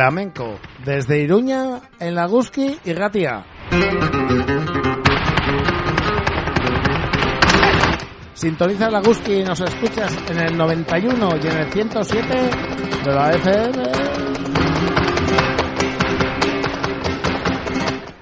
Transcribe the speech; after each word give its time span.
Flamenco 0.00 0.58
desde 0.82 1.20
Iruña 1.20 1.78
en 1.98 2.14
Laguski 2.14 2.78
y 2.86 2.92
Gatia. 2.94 3.44
Sintoniza 8.32 8.88
Laguski 8.88 9.34
y 9.34 9.44
nos 9.44 9.60
escuchas 9.60 10.16
en 10.30 10.38
el 10.38 10.56
91 10.56 11.28
y 11.42 11.46
en 11.46 11.56
el 11.58 11.70
107 11.70 12.34
de 13.04 13.12
la 13.12 13.30
FM. 13.32 13.82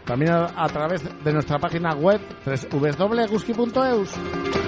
También 0.05 0.33
a, 0.33 0.67
través 0.67 1.05
de 1.23 1.33
nuestra 1.33 1.61
página 1.61 1.95
web 1.95 2.21
www.guski.eus. 2.73 4.68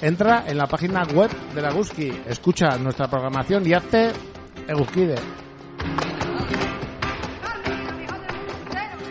Entra 0.00 0.44
en 0.46 0.56
la 0.56 0.66
página 0.66 1.02
web 1.12 1.30
de 1.54 1.60
la 1.60 1.72
Guski, 1.72 2.12
escucha 2.26 2.78
nuestra 2.78 3.08
programación 3.08 3.66
y 3.66 3.72
hazte 3.72 4.12
Eguskide. 4.68 5.16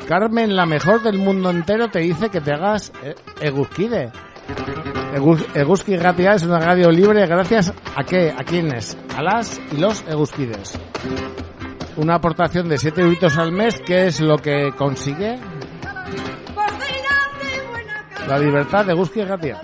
Carmen, 0.08 0.56
la 0.56 0.66
mejor 0.66 1.04
del 1.04 1.18
mundo 1.18 1.50
entero, 1.50 1.90
te 1.90 2.00
dice 2.00 2.30
que 2.30 2.40
te 2.40 2.54
hagas 2.54 2.94
eh, 3.04 3.16
Eguskide. 3.42 4.12
Eguski 5.54 5.98
Gatia 5.98 6.34
es 6.34 6.44
una 6.44 6.60
radio 6.60 6.90
libre 6.90 7.26
gracias 7.26 7.74
a 7.96 8.04
qué, 8.04 8.32
a 8.32 8.44
quiénes, 8.46 8.98
a 9.16 9.22
las 9.22 9.60
y 9.74 9.78
los 9.78 10.06
Eguskides. 10.08 10.80
Una 11.98 12.16
aportación 12.16 12.70
de 12.70 12.78
7 12.78 13.02
euros 13.02 13.38
al 13.38 13.52
mes, 13.52 13.82
¿qué 13.86 14.08
es 14.08 14.22
lo 14.22 14.38
que 14.38 14.72
consigue? 14.78 15.38
La 18.28 18.40
libertad 18.40 18.86
de 18.86 18.94
Eguski 18.94 19.24
Gatia. 19.24 19.60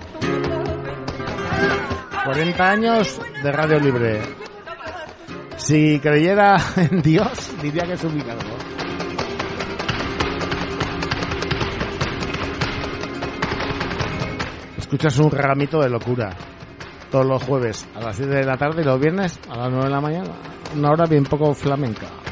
40 2.24 2.70
años 2.70 3.20
de 3.42 3.52
Radio 3.52 3.78
Libre. 3.78 4.22
Si 5.56 6.00
creyera 6.00 6.56
en 6.76 7.02
Dios, 7.02 7.54
diría 7.60 7.82
que 7.84 7.92
es 7.92 8.04
un 8.04 8.14
milagro. 8.14 8.48
Escuchas 14.78 15.18
un 15.18 15.30
ramito 15.30 15.80
de 15.80 15.90
locura 15.90 16.30
todos 17.10 17.26
los 17.26 17.42
jueves 17.42 17.86
a 17.94 18.00
las 18.00 18.16
7 18.16 18.34
de 18.34 18.44
la 18.44 18.56
tarde 18.56 18.80
y 18.80 18.84
los 18.84 18.98
viernes 18.98 19.38
a 19.50 19.56
las 19.56 19.70
9 19.70 19.84
de 19.84 19.90
la 19.90 20.00
mañana. 20.00 20.30
Una 20.74 20.90
hora 20.92 21.04
bien 21.04 21.24
poco 21.24 21.52
flamenca. 21.52 22.23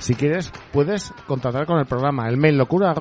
Si 0.00 0.14
quieres, 0.14 0.50
puedes 0.72 1.12
contactar 1.26 1.66
con 1.66 1.78
el 1.78 1.84
programa. 1.84 2.26
El 2.26 2.38
mail 2.38 2.56
locura 2.56 2.94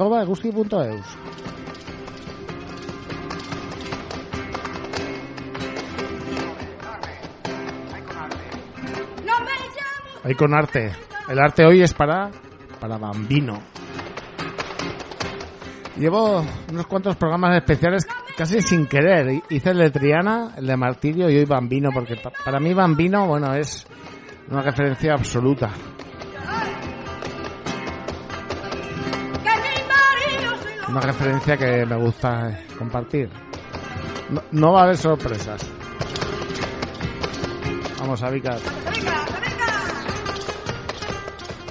Ahí 10.26 10.36
con 10.36 10.54
arte. 10.54 10.92
El 11.30 11.40
arte 11.40 11.66
hoy 11.66 11.82
es 11.82 11.94
para, 11.94 12.30
para 12.82 12.98
Bambino. 12.98 13.62
Llevo 15.98 16.44
unos 16.70 16.86
cuantos 16.86 17.16
programas 17.16 17.56
especiales 17.56 18.06
casi 18.38 18.62
sin 18.62 18.88
querer. 18.88 19.42
Hice 19.50 19.70
el 19.70 19.78
de 19.78 19.90
Triana, 19.90 20.54
el 20.58 20.68
de 20.68 20.76
Martirio 20.76 21.30
y 21.30 21.38
hoy 21.38 21.46
Bambino, 21.46 21.92
porque 21.94 22.22
para 22.44 22.60
mí 22.60 22.74
Bambino, 22.74 23.26
bueno, 23.26 23.54
es 23.56 23.88
una 24.50 24.62
referencia 24.62 25.14
absoluta. 25.14 25.72
Una 30.90 31.02
referencia 31.02 31.56
que 31.56 31.86
me 31.86 31.96
gusta 31.98 32.62
compartir. 32.78 33.30
No, 34.52 34.74
va 34.74 34.82
a 34.82 34.84
haber 34.86 34.98
sorpresas. 34.98 35.62
Vamos, 38.00 38.24
a 38.24 38.30
Vicas. 38.30 38.62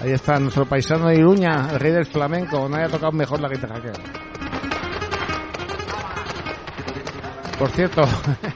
Ahí 0.00 0.12
está 0.12 0.38
nuestro 0.38 0.66
paisano 0.66 1.08
de 1.08 1.16
Iruña, 1.16 1.68
el 1.72 1.80
rey 1.80 1.92
del 1.92 2.06
flamenco. 2.06 2.68
No 2.68 2.76
haya 2.76 2.88
tocado 2.88 3.12
mejor 3.12 3.40
la 3.40 3.48
guitarra 3.48 3.80
que 3.80 3.88
él. 3.88 3.96
Por 7.58 7.70
cierto, 7.70 8.02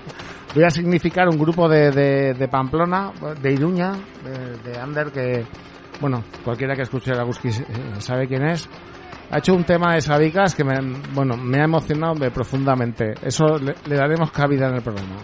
voy 0.55 0.63
a 0.63 0.71
significar 0.71 1.29
un 1.29 1.39
grupo 1.39 1.69
de, 1.69 1.91
de, 2.35 2.49
Pamplona, 2.49 3.11
de 3.41 3.53
Iruña, 3.53 3.95
de, 4.23 4.59
de 4.59 4.79
Ander, 4.79 5.11
que, 5.11 5.45
bueno, 6.01 6.23
cualquiera 6.45 6.77
que 6.77 6.83
escuche 6.83 7.13
la 7.13 7.25
Guski 7.25 7.51
sabe 7.99 8.29
quién 8.29 8.47
es 8.47 8.69
ha 9.33 9.39
hecho 9.39 9.55
un 9.55 9.65
tema 9.65 9.95
de 9.95 10.03
Sabicas 10.03 10.55
que 10.55 10.63
me, 10.63 10.75
bueno, 11.15 11.39
me 11.39 11.59
ha 11.59 11.65
emocionado 11.65 12.15
profundamente. 12.31 13.15
Eso 13.23 13.57
le, 13.57 13.97
daremos 13.97 14.31
cabida 14.31 14.69
en 14.69 14.75
el 14.75 14.83
programa. 14.83 15.17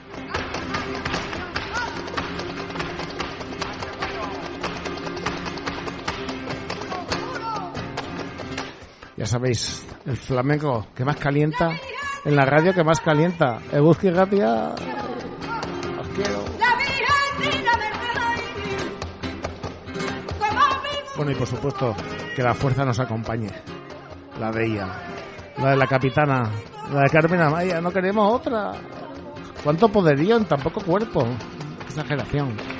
Ya 9.14 9.26
sabéis, 9.26 9.86
el 10.06 10.16
flamenco 10.16 10.86
que 10.94 11.04
más 11.04 11.16
calienta, 11.16 11.72
en 12.24 12.34
la 12.34 12.46
radio 12.46 12.72
que 12.72 12.82
más 12.82 13.00
calienta. 13.00 13.58
Ebuski 13.70 14.10
Gatia, 14.10 14.70
os 16.00 16.08
quiero. 16.14 16.44
Bueno, 21.14 21.32
y 21.32 21.34
por 21.34 21.46
supuesto, 21.46 21.94
que 22.34 22.42
la 22.42 22.54
fuerza 22.54 22.86
nos 22.86 22.98
acompañe 23.00 23.50
la 24.38 24.50
de 24.50 24.66
ella, 24.66 24.88
la 25.58 25.70
de 25.70 25.76
la 25.76 25.86
capitana, 25.86 26.50
la 26.92 27.02
de 27.02 27.10
Carmen 27.10 27.40
Amaya. 27.40 27.80
No 27.80 27.90
queremos 27.90 28.32
otra. 28.34 28.72
¿Cuánto 29.62 29.88
poderío 29.88 30.36
en 30.36 30.44
tan 30.44 30.60
poco 30.60 30.80
cuerpo? 30.80 31.26
Exageración. 31.86 32.77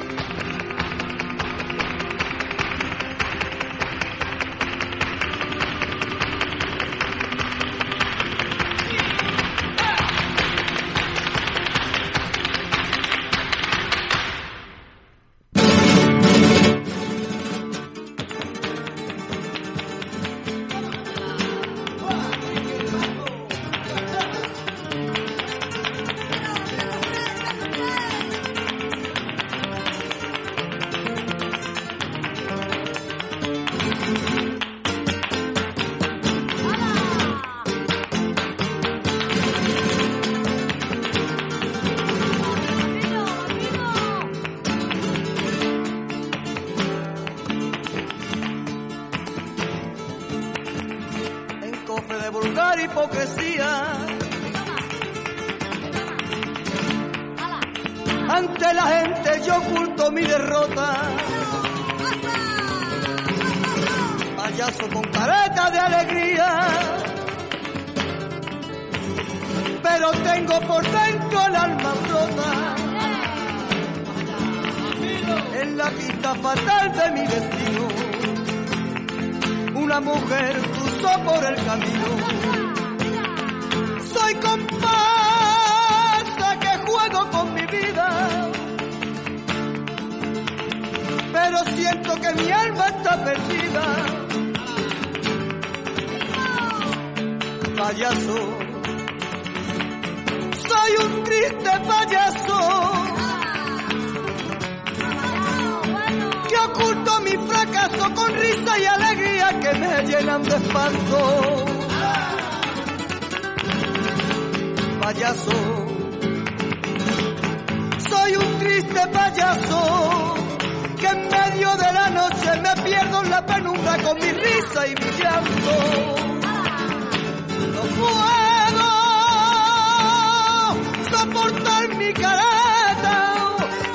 Mi 131.99 132.13
careta 132.13 133.17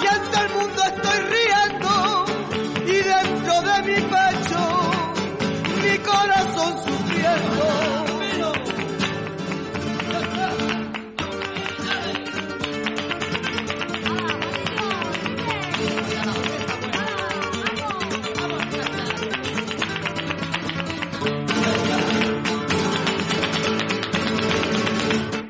y 0.03 0.07
ante 0.07 0.37
el 0.39 0.49
mundo 0.53 0.81
estoy 0.83 1.19
riendo 1.33 2.25
y 2.85 2.95
dentro 3.11 3.61
de 3.61 3.75
mi 3.87 4.01
pecho 4.13 4.61
mi 5.81 5.97
corazón 5.99 6.73
sufriendo. 6.85 7.63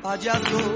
Payaso, 0.02 0.73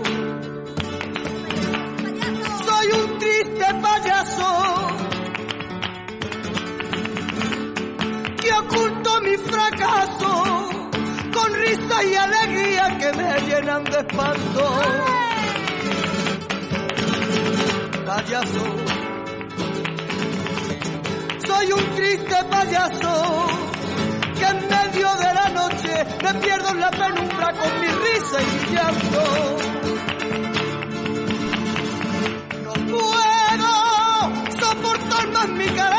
fracaso 9.79 10.71
con 11.33 11.55
risa 11.55 12.05
y 12.05 12.15
alegría 12.15 12.99
que 12.99 13.13
me 13.13 13.41
llenan 13.47 13.85
de 13.85 13.99
espanto. 13.99 14.81
Payaso, 18.07 18.65
soy 21.47 21.73
un 21.73 21.95
triste 21.95 22.37
payaso 22.51 23.47
que 24.39 24.45
en 24.47 24.69
medio 24.69 25.15
de 25.17 25.35
la 25.35 25.49
noche 25.51 26.07
me 26.25 26.35
pierdo 26.41 26.69
en 26.71 26.81
la 26.81 26.91
penumbra 26.91 27.53
con 27.53 27.81
mi 27.81 27.89
risa 27.89 28.43
y 28.43 28.47
mi 28.47 28.75
llanto. 28.75 29.23
No 32.65 32.73
puedo 32.97 33.71
soportar 34.61 35.29
más 35.29 35.49
mi 35.51 35.67
careta 35.67 35.98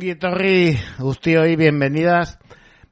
Ongi 0.00 0.14
etorri 0.14 0.78
guztioi, 0.96 1.56
bienvenidas, 1.56 2.38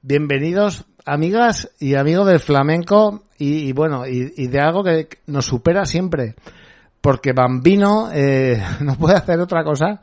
bienvenidos 0.03 0.85
amigas 1.07 1.71
y 1.81 1.95
amigos 1.95 2.27
del 2.27 2.39
flamenco 2.39 3.23
y, 3.39 3.67
y 3.67 3.73
bueno, 3.73 4.07
y, 4.07 4.35
y, 4.37 4.49
de 4.49 4.61
algo 4.61 4.85
que 4.85 5.09
nos 5.27 5.47
supera 5.47 5.87
siempre, 5.87 6.35
porque 7.01 7.33
Bambino 7.33 8.11
eh, 8.13 8.63
no 8.81 8.97
puede 8.97 9.17
hacer 9.17 9.41
otra 9.41 9.65
cosa 9.65 10.03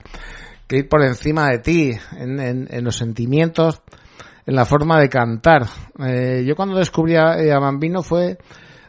que 0.66 0.78
ir 0.78 0.90
por 0.90 1.04
encima 1.04 1.48
de 1.52 1.60
ti 1.60 1.92
en, 2.18 2.40
en, 2.40 2.68
en 2.72 2.84
los 2.84 2.96
sentimientos, 2.96 3.84
en 4.48 4.56
la 4.56 4.66
forma 4.66 5.00
de 5.00 5.08
cantar. 5.08 5.68
Eh, 6.04 6.44
yo 6.44 6.56
cuando 6.56 6.80
descubrí 6.80 7.18
a, 7.18 7.34
a, 7.34 7.60
Bambino 7.60 8.02
fue 8.02 8.40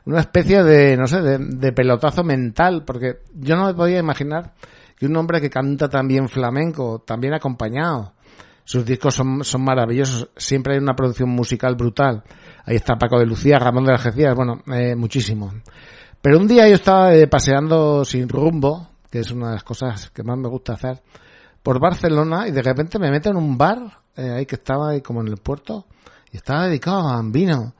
una 0.06 0.20
especie 0.20 0.62
de, 0.62 0.96
no 0.96 1.06
sé, 1.06 1.20
de, 1.20 1.36
de 1.38 1.72
pelotazo 1.72 2.24
mental, 2.24 2.82
porque 2.86 3.18
yo 3.34 3.56
no 3.56 3.66
me 3.66 3.74
podía 3.74 3.98
imaginar 3.98 4.54
que 4.96 5.06
un 5.06 5.16
hombre 5.16 5.40
que 5.40 5.50
canta 5.50 5.88
también 5.88 6.28
flamenco, 6.28 7.02
también 7.06 7.34
acompañado. 7.34 8.14
Sus 8.64 8.84
discos 8.84 9.14
son, 9.14 9.44
son 9.44 9.62
maravillosos, 9.62 10.30
siempre 10.36 10.74
hay 10.74 10.80
una 10.80 10.96
producción 10.96 11.28
musical 11.28 11.76
brutal. 11.76 12.24
Ahí 12.64 12.76
está 12.76 12.96
Paco 12.96 13.18
de 13.18 13.26
Lucía, 13.26 13.58
Ramón 13.58 13.84
de 13.84 13.92
Algeciras, 13.92 14.34
bueno, 14.34 14.62
eh, 14.72 14.96
muchísimo. 14.96 15.52
Pero 16.20 16.38
un 16.38 16.48
día 16.48 16.68
yo 16.68 16.74
estaba 16.74 17.14
eh, 17.14 17.28
paseando 17.28 18.04
sin 18.04 18.28
rumbo, 18.28 18.88
que 19.10 19.20
es 19.20 19.30
una 19.30 19.48
de 19.48 19.54
las 19.54 19.64
cosas 19.64 20.10
que 20.10 20.24
más 20.24 20.36
me 20.36 20.48
gusta 20.48 20.72
hacer, 20.72 21.00
por 21.62 21.78
Barcelona 21.78 22.48
y 22.48 22.50
de 22.50 22.62
repente 22.62 22.98
me 22.98 23.10
meto 23.10 23.30
en 23.30 23.36
un 23.36 23.56
bar, 23.56 23.98
eh, 24.16 24.30
ahí 24.30 24.46
que 24.46 24.56
estaba 24.56 24.90
ahí 24.90 25.00
como 25.00 25.20
en 25.20 25.28
el 25.28 25.36
puerto, 25.36 25.86
y 26.32 26.38
estaba 26.38 26.66
dedicado 26.66 27.08
a 27.08 27.16
Bambino. 27.16 27.74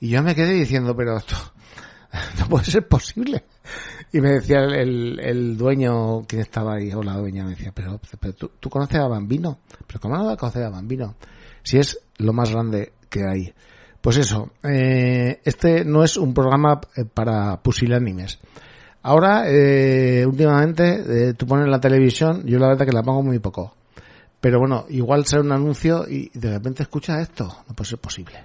Y 0.00 0.10
yo 0.10 0.22
me 0.22 0.34
quedé 0.34 0.52
diciendo, 0.52 0.94
pero 0.94 1.16
esto 1.16 1.34
no 2.38 2.46
puede 2.48 2.64
ser 2.64 2.86
posible. 2.86 3.44
Y 4.12 4.20
me 4.20 4.32
decía 4.32 4.60
el, 4.60 5.20
el, 5.20 5.56
dueño, 5.56 6.22
quien 6.26 6.40
estaba 6.40 6.76
ahí, 6.76 6.92
o 6.92 7.02
la 7.02 7.16
dueña, 7.16 7.44
me 7.44 7.50
decía, 7.50 7.72
pero, 7.74 8.00
pero 8.18 8.32
¿tú, 8.34 8.50
¿tú, 8.58 8.70
conoces 8.70 8.98
a 8.98 9.06
Bambino? 9.06 9.58
¿Pero 9.86 10.00
cómo 10.00 10.16
no 10.16 10.24
vas 10.24 10.34
a 10.34 10.36
conocer 10.36 10.62
a 10.62 10.70
Bambino? 10.70 11.14
Si 11.62 11.78
es 11.78 11.98
lo 12.16 12.32
más 12.32 12.50
grande 12.50 12.92
que 13.10 13.24
hay. 13.24 13.52
Pues 14.00 14.16
eso, 14.16 14.50
eh, 14.62 15.40
este 15.44 15.84
no 15.84 16.04
es 16.04 16.16
un 16.16 16.32
programa 16.32 16.80
para 17.12 17.60
pusilánimes. 17.60 18.38
Ahora, 19.02 19.44
eh, 19.46 20.24
últimamente, 20.26 21.28
eh, 21.30 21.34
tú 21.34 21.46
pones 21.46 21.68
la 21.68 21.80
televisión, 21.80 22.44
yo 22.46 22.58
la 22.58 22.68
verdad 22.68 22.86
que 22.86 22.92
la 22.92 23.02
pongo 23.02 23.22
muy 23.22 23.38
poco. 23.38 23.74
Pero 24.40 24.60
bueno, 24.60 24.86
igual 24.88 25.26
sale 25.26 25.42
un 25.42 25.52
anuncio 25.52 26.08
y 26.08 26.30
de 26.32 26.50
repente 26.50 26.84
escucha 26.84 27.20
esto. 27.20 27.44
No 27.68 27.74
puede 27.74 27.90
ser 27.90 27.98
posible. 27.98 28.44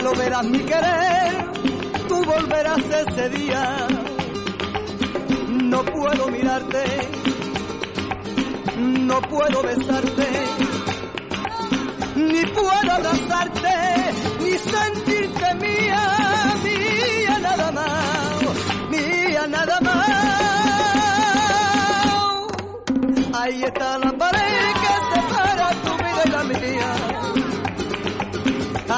Lo 0.00 0.12
verás 0.14 0.44
mi 0.44 0.58
querer, 0.60 1.52
tú 2.08 2.24
volverás 2.24 2.78
ese 2.78 3.28
día. 3.28 3.86
No 5.48 5.84
puedo 5.84 6.28
mirarte, 6.28 6.84
no 8.78 9.20
puedo 9.22 9.62
besarte, 9.62 10.28
ni 12.16 12.44
puedo 12.46 12.90
abrazarte, 12.90 13.68
ni 14.40 14.58
sentirte 14.58 15.54
mía, 15.60 16.54
mía 16.64 17.38
nada 17.40 17.70
más, 17.70 18.42
mía 18.90 19.46
nada 19.46 19.80
más. 19.82 20.22
Ahí 23.34 23.62
está 23.62 23.98
la 23.98 24.12
pared 24.12 24.81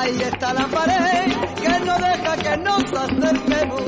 Ahí 0.04 0.20
está 0.20 0.52
la 0.52 0.66
pared 0.66 1.32
que 1.62 1.80
no 1.86 1.94
deja 1.96 2.36
que 2.36 2.56
nos 2.58 2.92
acerquemos. 2.92 3.82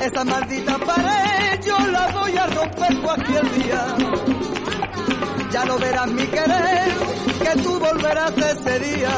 Esa 0.00 0.24
maldita 0.24 0.78
pared 0.78 1.60
yo 1.66 1.78
la 1.78 2.06
voy 2.12 2.34
a 2.34 2.46
romper 2.46 2.98
cualquier 3.02 3.62
día. 3.62 3.84
Ya 5.52 5.64
lo 5.66 5.78
verás 5.78 6.06
mi 6.12 6.26
querer, 6.28 6.92
que 7.42 7.62
tú 7.62 7.78
volverás 7.78 8.32
ese 8.38 8.78
día. 8.78 9.10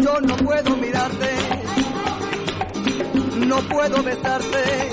Yo 0.00 0.20
no 0.22 0.36
puedo 0.38 0.76
mirarte, 0.76 1.30
no 3.46 3.56
puedo 3.68 4.02
besarte, 4.02 4.90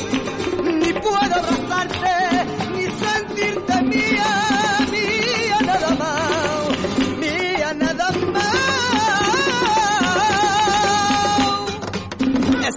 ni 0.74 0.92
puedo 0.92 1.16
abrazarte, 1.16 2.46
ni 2.76 2.84
sentirte 2.84 3.82
mía, 3.84 4.57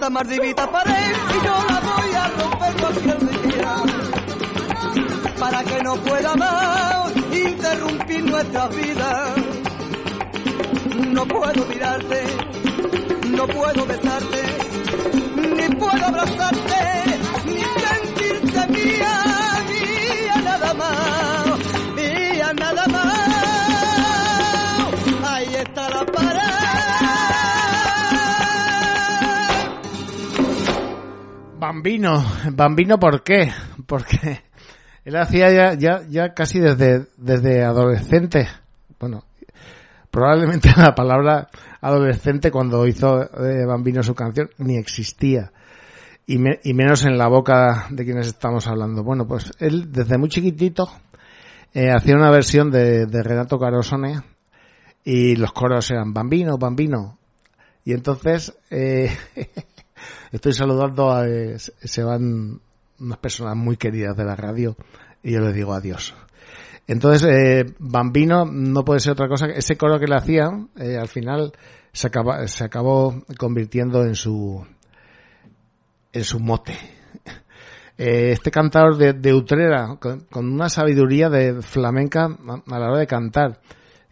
Esa 0.01 0.09
maldita 0.09 0.65
pared 0.71 1.15
y 1.29 1.45
yo 1.45 1.55
la 1.69 1.79
voy 1.79 2.11
a 2.15 2.27
romper 2.29 2.73
cualquier 2.81 3.19
día 3.19 3.75
para 5.39 5.63
que 5.63 5.83
no 5.83 5.95
pueda 5.97 6.35
más 6.37 7.11
interrumpir 7.31 8.23
nuestra 8.23 8.67
vida. 8.69 9.35
No 11.07 11.23
puedo 11.27 11.65
mirarte, 11.67 12.23
no 13.29 13.45
puedo 13.45 13.85
besarte, 13.85 14.43
ni 15.55 15.75
puedo 15.75 16.03
abrazarte, 16.03 17.19
ni 17.45 17.61
sentirte 17.61 18.67
mía, 18.73 19.23
mía 19.69 20.41
nada 20.43 20.73
más, 20.73 21.40
Bambino, 31.75 32.21
Bambino, 32.51 32.99
¿por 32.99 33.23
qué? 33.23 33.49
Porque 33.85 34.41
él 35.05 35.15
hacía 35.15 35.49
ya, 35.53 35.73
ya, 35.73 36.01
ya 36.09 36.33
casi 36.33 36.59
desde, 36.59 37.07
desde 37.15 37.63
adolescente, 37.63 38.45
bueno, 38.99 39.23
probablemente 40.11 40.69
la 40.77 40.93
palabra 40.93 41.47
adolescente 41.79 42.51
cuando 42.51 42.85
hizo 42.87 43.21
eh, 43.23 43.65
Bambino 43.65 44.03
su 44.03 44.13
canción 44.13 44.49
ni 44.57 44.75
existía. 44.75 45.53
Y, 46.27 46.39
me- 46.39 46.59
y 46.61 46.73
menos 46.73 47.05
en 47.05 47.17
la 47.17 47.29
boca 47.29 47.87
de 47.89 48.03
quienes 48.03 48.27
estamos 48.27 48.67
hablando. 48.67 49.01
Bueno, 49.05 49.25
pues 49.25 49.53
él 49.59 49.93
desde 49.93 50.17
muy 50.17 50.27
chiquitito 50.27 50.89
eh, 51.73 51.89
hacía 51.89 52.15
una 52.15 52.31
versión 52.31 52.69
de, 52.69 53.05
de 53.05 53.23
Renato 53.23 53.57
Carosone 53.57 54.21
y 55.05 55.37
los 55.37 55.53
coros 55.53 55.89
eran 55.89 56.13
Bambino, 56.13 56.57
Bambino. 56.57 57.17
Y 57.85 57.93
entonces 57.93 58.53
eh, 58.69 59.09
estoy 60.31 60.53
saludando 60.53 61.11
a... 61.11 61.27
eh, 61.27 61.57
se- 61.59 62.03
van 62.03 62.59
unas 62.99 63.17
personas 63.17 63.55
muy 63.55 63.77
queridas 63.77 64.15
de 64.15 64.23
la 64.25 64.35
radio 64.35 64.75
y 65.23 65.31
yo 65.33 65.39
les 65.39 65.53
digo 65.55 65.73
adiós. 65.73 66.13
Entonces, 66.87 67.23
eh, 67.31 67.73
Bambino 67.79 68.45
no 68.45 68.83
puede 68.83 68.99
ser 68.99 69.13
otra 69.13 69.27
cosa 69.27 69.45
ese 69.47 69.75
coro 69.77 69.99
que 69.99 70.07
le 70.07 70.15
hacían, 70.15 70.69
eh, 70.77 70.97
al 70.97 71.07
final 71.07 71.53
se, 71.93 72.07
acaba, 72.07 72.47
se 72.47 72.63
acabó 72.63 73.23
convirtiendo 73.37 74.03
en 74.03 74.15
su, 74.15 74.65
en 76.13 76.23
su 76.23 76.39
mote. 76.39 76.75
Eh, 77.97 78.31
este 78.31 78.49
cantador 78.49 78.97
de, 78.97 79.13
de 79.13 79.31
Utrera, 79.31 79.97
con, 79.99 80.21
con 80.21 80.51
una 80.51 80.69
sabiduría 80.69 81.29
de 81.29 81.61
flamenca 81.61 82.25
a, 82.25 82.79
la 82.79 82.87
hora 82.89 82.97
de 82.97 83.05
cantar, 83.05 83.61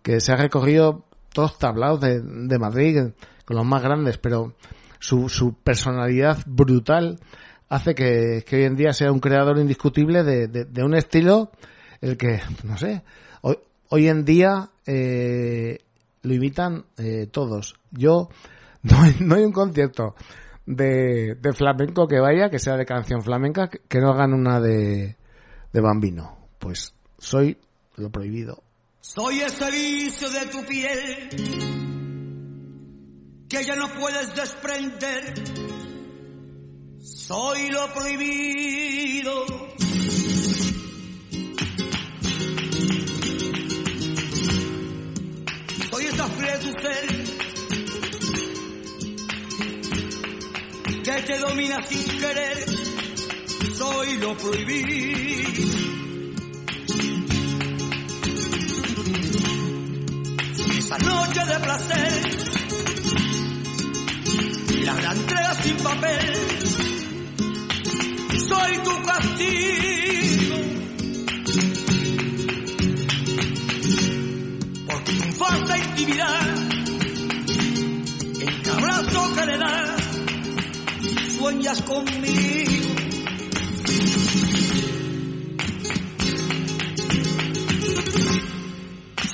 que 0.04 0.20
se 0.20 0.32
ha 0.32 0.36
recorrido 0.36 1.06
todos 1.34 1.58
tablados 1.58 2.00
de 2.02 2.60
Madrid, 2.60 3.00
con 3.46 3.58
los 3.58 3.66
más 3.66 3.82
grandes, 3.82 4.20
pero 4.20 4.54
su, 5.00 5.30
su 5.30 5.54
personalidad 5.54 6.44
brutal 6.46 7.20
hace 7.70 7.96
que, 7.96 8.44
que 8.46 8.58
hoy 8.58 8.64
en 8.64 8.76
día 8.76 8.94
sea 8.94 9.12
un 9.12 9.20
creador 9.20 9.58
indiscutible 9.58 10.24
de, 10.24 10.48
de, 10.48 10.84
un 10.84 10.96
estilo 10.96 11.52
el 12.02 12.18
que, 12.18 12.42
no 12.64 12.78
sé, 12.78 13.04
hoy, 13.42 13.58
hoy 13.90 14.08
en 14.08 14.26
día 14.26 14.70
eh, 14.86 15.80
lo 16.24 16.34
imitan 16.34 16.86
eh, 16.98 17.28
todos. 17.32 17.76
Yo, 17.92 18.30
no 18.84 19.02
hay, 19.02 19.16
no 19.20 19.36
hay 19.36 19.44
un 19.44 19.52
concierto 19.52 20.16
de, 20.66 21.36
de 21.40 21.54
flamenco 21.54 22.08
que 22.08 22.20
vaya, 22.20 22.50
que 22.50 22.60
sea 22.60 22.76
de 22.76 22.86
canción 22.86 23.22
flamenca, 23.22 23.70
que, 23.70 24.00
no 24.00 24.12
hagan 24.12 24.34
una 24.34 24.60
de, 24.60 25.16
de 25.72 25.82
bambino. 25.82 26.38
Pues 26.60 26.94
soy 27.18 27.58
lo 27.96 28.10
prohibido. 28.10 28.64
Soy 29.02 29.42
ese 29.42 29.72
vicio 29.72 30.30
de 30.30 30.46
tu 30.48 30.66
piel 30.66 31.99
que 33.50 33.66
ya 33.66 33.76
no 33.76 33.92
puedes 33.94 34.36
desprender. 34.36 35.34
Soy 37.02 37.70
lo 37.70 37.92
prohibido. 37.94 39.46
Soy 45.90 46.06
esa 46.06 46.28
fría 46.30 46.60
tu 46.60 46.72
ser 46.72 47.20
que 51.04 51.22
te 51.24 51.38
domina 51.40 51.86
sin 51.88 52.20
querer. 52.20 52.66
Soy 53.76 54.18
lo 54.18 54.38
prohibido. 54.38 55.90
esa 60.90 60.98
noche 60.98 61.46
de 61.46 61.60
placer, 61.60 62.59
la 64.90 64.96
gran 65.02 65.18
entrega 65.18 65.54
sin 65.62 65.78
papel, 65.78 66.34
soy 68.50 68.78
tu 68.84 69.04
castigo. 69.04 70.56
Por 74.88 75.04
tu 75.04 75.14
falsa 75.38 75.78
intimidad, 75.78 76.42
el 78.42 78.70
abrazo 78.72 79.36
que 79.36 79.46
le 79.46 79.58
das, 79.58 80.02
sueñas 81.38 81.82
conmigo. 81.84 82.90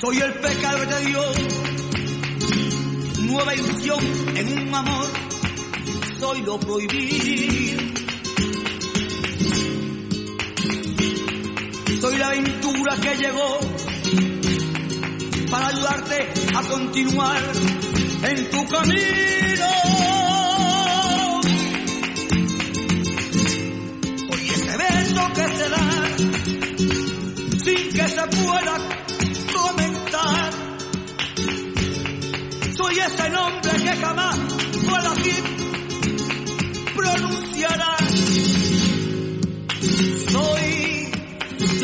Soy 0.00 0.18
el 0.18 0.34
pecado 0.34 0.80
que 0.80 0.86
te 0.86 1.04
dio 1.06 1.22
nueva 3.22 3.54
ilusión 3.54 4.00
en 4.36 4.68
un 4.68 4.74
amor. 4.74 5.25
Soy 6.26 6.42
lo 6.42 6.58
prohibido. 6.58 7.82
Soy 12.00 12.18
la 12.18 12.26
aventura 12.26 12.96
que 13.00 13.16
llegó 13.16 13.60
para 15.48 15.68
ayudarte 15.68 16.28
a 16.52 16.62
continuar 16.62 17.42
en 18.24 18.50
tu 18.50 18.66
camino. 18.66 19.66
Soy 24.28 24.48
ese 24.48 24.76
beso 24.78 25.32
que 25.32 25.46
se 25.56 25.68
da 25.68 26.16
sin 27.64 27.92
que 27.92 28.08
se 28.08 28.26
pueda 28.26 28.78
comentar. 29.54 30.50
Soy 32.76 32.98
ese 32.98 33.30
nombre 33.30 33.70
que 33.70 33.96
jamás 33.96 34.45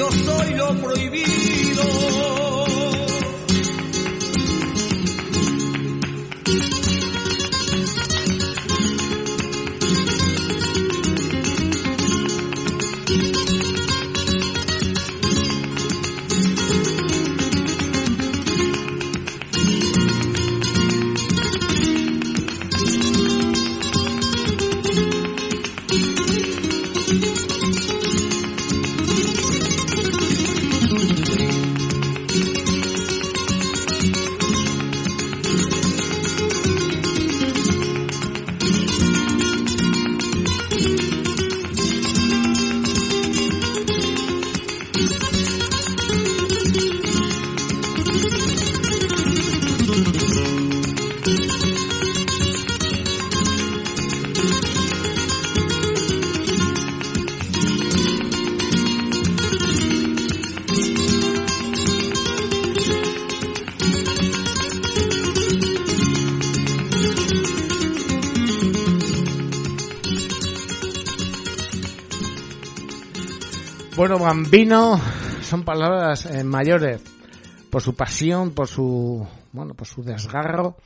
yo 0.02 0.10
soy 0.10 0.54
lo 0.54 0.74
prohibido. 0.74 2.21
Bueno, 73.94 74.18
Bambino 74.18 74.98
son 75.42 75.64
palabras 75.64 76.24
eh, 76.24 76.42
mayores 76.44 77.02
por 77.70 77.82
su 77.82 77.94
pasión, 77.94 78.52
por 78.52 78.66
su 78.66 79.26
bueno, 79.52 79.74
por 79.74 79.86
su 79.86 80.02
desgarro. 80.02 80.76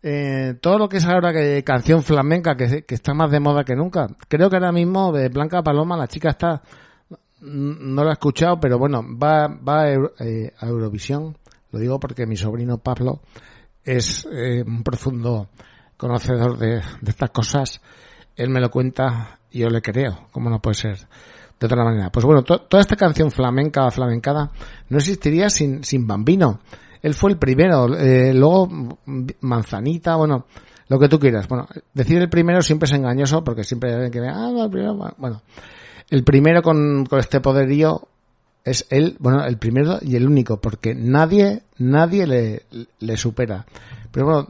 Eh, 0.00 0.54
todo 0.60 0.78
lo 0.78 0.88
que 0.88 0.98
es 0.98 1.06
ahora 1.06 1.32
que 1.32 1.64
canción 1.64 2.04
flamenca 2.04 2.56
que, 2.56 2.84
está 2.86 3.14
más 3.14 3.32
de 3.32 3.40
moda 3.40 3.64
que 3.64 3.74
nunca. 3.74 4.06
Creo 4.28 4.48
que 4.48 4.56
ahora 4.56 4.70
mismo 4.70 5.10
de 5.10 5.28
Blanca 5.28 5.60
Paloma 5.64 5.96
la 5.96 6.06
chica 6.06 6.30
está 6.30 6.62
no 7.40 8.04
la 8.04 8.10
he 8.10 8.12
escuchado, 8.12 8.60
pero 8.60 8.78
bueno, 8.78 9.02
va, 9.02 9.48
va 9.48 9.82
a, 9.82 9.90
eh, 9.90 10.52
Eurovisión. 10.62 11.36
Lo 11.72 11.80
digo 11.80 11.98
porque 11.98 12.26
mi 12.26 12.36
sobrino 12.36 12.78
Pablo 12.78 13.22
es 13.82 14.24
un 14.24 14.84
profundo 14.84 15.48
conocedor 15.96 16.58
de, 16.58 16.76
de 16.76 17.10
estas 17.10 17.30
cosas. 17.30 17.80
Él 18.36 18.50
me 18.50 18.60
lo 18.60 18.70
cuenta 18.70 19.40
y 19.50 19.60
yo 19.60 19.68
le 19.68 19.82
creo, 19.82 20.28
como 20.30 20.48
no 20.48 20.60
puede 20.60 20.74
ser 20.74 21.08
de 21.58 21.66
otra 21.66 21.84
manera. 21.84 22.10
Pues 22.10 22.24
bueno, 22.24 22.42
toda 22.42 22.80
esta 22.80 22.96
canción 22.96 23.30
flamenca, 23.30 23.90
flamencada, 23.90 24.50
no 24.88 24.98
existiría 24.98 25.50
sin, 25.50 25.84
sin 25.84 26.06
Bambino. 26.06 26.60
Él 27.02 27.14
fue 27.14 27.30
el 27.30 27.38
primero, 27.38 27.94
eh, 27.96 28.32
luego 28.34 28.68
Manzanita, 29.40 30.16
bueno, 30.16 30.46
lo 30.88 30.98
que 30.98 31.08
tú 31.08 31.18
quieras. 31.18 31.48
Bueno, 31.48 31.66
decir 31.94 32.18
el 32.18 32.28
primero 32.28 32.62
siempre 32.62 32.86
es 32.86 32.92
engañoso 32.92 33.42
porque 33.44 33.64
siempre 33.64 33.90
hay 33.90 33.96
alguien 33.96 34.12
que 34.12 34.28
ah, 34.28 34.50
el 34.64 34.70
primero, 34.70 35.14
bueno. 35.16 35.42
El 36.08 36.22
primero 36.22 36.62
con, 36.62 37.04
con 37.06 37.18
este 37.18 37.40
poderío 37.40 38.08
es 38.64 38.86
él, 38.90 39.16
bueno, 39.18 39.44
el 39.44 39.58
primero 39.58 39.98
y 40.02 40.16
el 40.16 40.26
único, 40.26 40.60
porque 40.60 40.94
nadie, 40.94 41.62
nadie 41.78 42.26
le, 42.26 42.62
le 42.98 43.16
supera. 43.16 43.64
Pero 44.10 44.26
bueno, 44.26 44.48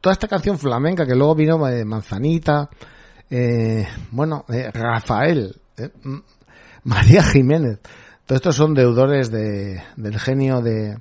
toda 0.00 0.12
esta 0.12 0.28
canción 0.28 0.58
flamenca 0.58 1.06
que 1.06 1.14
luego 1.14 1.34
vino 1.34 1.64
de 1.66 1.84
Manzanita, 1.84 2.70
eh, 3.28 3.86
bueno, 4.10 4.44
eh, 4.48 4.70
Rafael, 4.72 5.54
eh, 5.84 5.90
María 6.84 7.22
Jiménez. 7.22 7.78
Todos 8.26 8.38
estos 8.40 8.56
son 8.56 8.74
deudores 8.74 9.30
de, 9.30 9.82
del 9.96 10.18
genio 10.18 10.60
de, 10.60 10.98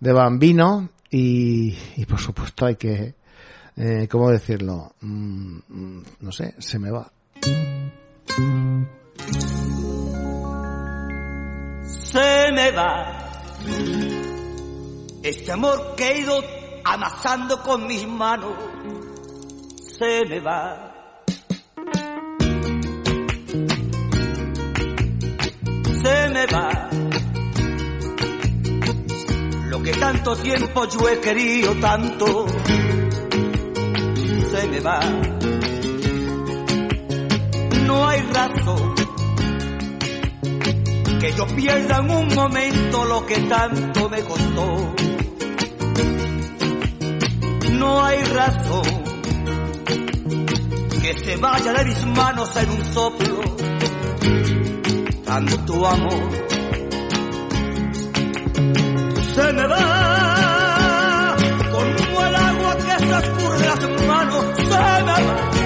de 0.00 0.12
Bambino 0.12 0.90
y, 1.10 1.76
y, 1.96 2.06
por 2.06 2.20
supuesto 2.20 2.66
hay 2.66 2.76
que, 2.76 3.14
eh, 3.76 4.08
¿cómo 4.08 4.30
decirlo? 4.30 4.94
Mm, 5.00 5.58
mm, 5.68 6.04
no 6.20 6.32
sé, 6.32 6.54
se 6.58 6.78
me 6.78 6.90
va. 6.90 7.10
Se 11.84 12.52
me 12.52 12.70
va 12.70 13.22
este 15.22 15.52
amor 15.52 15.94
que 15.96 16.10
he 16.10 16.20
ido 16.20 16.42
amasando 16.84 17.62
con 17.62 17.86
mis 17.86 18.06
manos. 18.06 18.54
Se 19.98 20.24
me 20.26 20.40
va 20.40 20.92
se 26.02 26.28
me 26.30 26.46
va. 26.46 26.88
Lo 29.68 29.82
que 29.82 29.92
tanto 29.92 30.36
tiempo 30.36 30.84
yo 30.88 31.08
he 31.08 31.20
querido 31.20 31.74
tanto, 31.76 32.46
se 34.50 34.68
me 34.68 34.80
va. 34.80 35.00
No 37.86 38.08
hay 38.08 38.20
razón 38.22 38.94
que 41.20 41.32
yo 41.32 41.46
pierda 41.46 41.98
en 41.98 42.10
un 42.10 42.34
momento 42.34 43.04
lo 43.04 43.24
que 43.24 43.38
tanto 43.38 44.08
me 44.08 44.22
costó. 44.22 44.94
No 47.72 48.04
hay 48.04 48.22
razón 48.24 49.02
que 51.00 51.14
se 51.14 51.36
vaya 51.36 51.72
de 51.72 51.84
mis 51.84 52.06
manos 52.06 52.56
en 52.56 52.70
un 52.70 52.84
soplo 52.92 53.62
tu 55.40 55.86
amor. 55.86 56.30
Se 59.34 59.52
me 59.54 59.66
va 59.66 61.36
como 61.70 62.26
el 62.26 62.34
agua 62.34 62.76
que 62.76 62.98
se 62.98 63.18
escurre 63.18 63.66
las 63.66 64.06
manos, 64.06 64.44
se 64.56 64.64
me 64.64 65.12
va. 65.12 65.61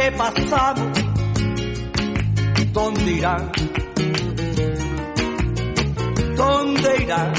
Que 0.00 0.12
pasamos, 0.12 0.88
¿dónde 2.72 3.12
irán? 3.12 3.52
¿Dónde 6.36 7.02
irán? 7.02 7.32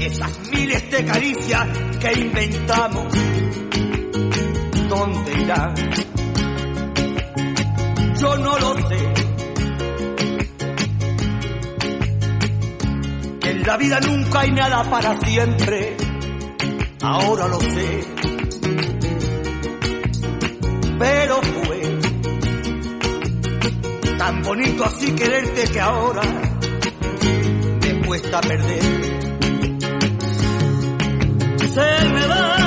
Esas 0.00 0.50
miles 0.50 0.90
de 0.90 1.04
caricias 1.04 1.66
que 2.00 2.20
inventamos, 2.20 3.06
¿dónde 4.88 5.32
irán? 5.42 5.74
Yo 8.18 8.36
no 8.38 8.58
lo 8.58 8.88
sé. 8.88 9.12
En 13.50 13.62
la 13.62 13.76
vida 13.76 14.00
nunca 14.00 14.40
hay 14.40 14.52
nada 14.52 14.90
para 14.90 15.20
siempre, 15.20 15.96
ahora 17.02 17.48
lo 17.48 17.60
sé 17.60 18.05
bonito 24.46 24.84
así 24.84 25.12
quererte 25.12 25.64
que 25.72 25.80
ahora 25.80 26.22
me 27.82 28.06
cuesta 28.06 28.40
perder. 28.40 28.82
Se 31.74 32.08
me. 32.08 32.65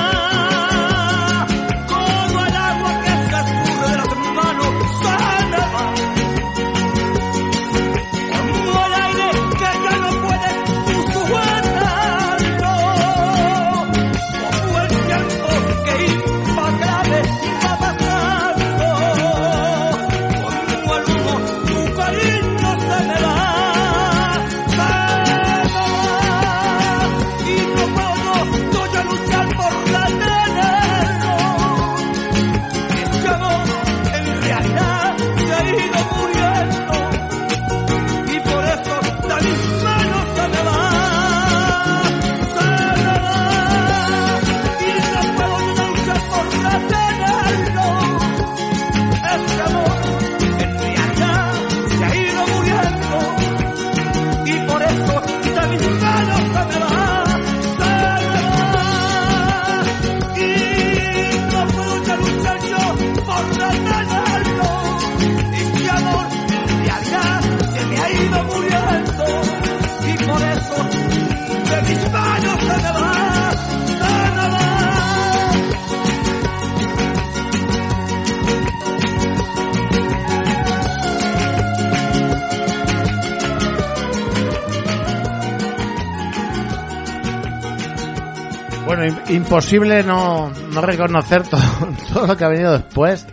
Imposible 89.40 90.04
no, 90.04 90.52
no 90.52 90.82
reconocer 90.82 91.48
todo, 91.48 91.62
todo, 92.14 92.28
lo 92.28 92.36
que 92.36 92.46
ha 92.46 92.50
venido 92.50 92.74
después. 92.74 93.26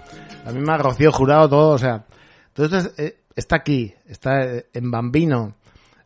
La 0.44 0.52
misma 0.52 0.78
Rocío 0.78 1.10
Jurado, 1.10 1.48
todo, 1.48 1.70
o 1.70 1.78
sea. 1.78 2.06
Entonces, 2.54 2.94
eh, 2.98 3.18
está 3.34 3.56
aquí, 3.56 3.92
está 4.06 4.40
en 4.72 4.90
Bambino. 4.90 5.56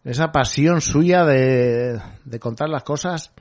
Esa 0.03 0.33
pasión 0.33 0.81
suya 0.81 1.25
de, 1.25 2.01
de 2.25 2.39
contar 2.39 2.71
las 2.71 2.83
cosas 2.83 3.33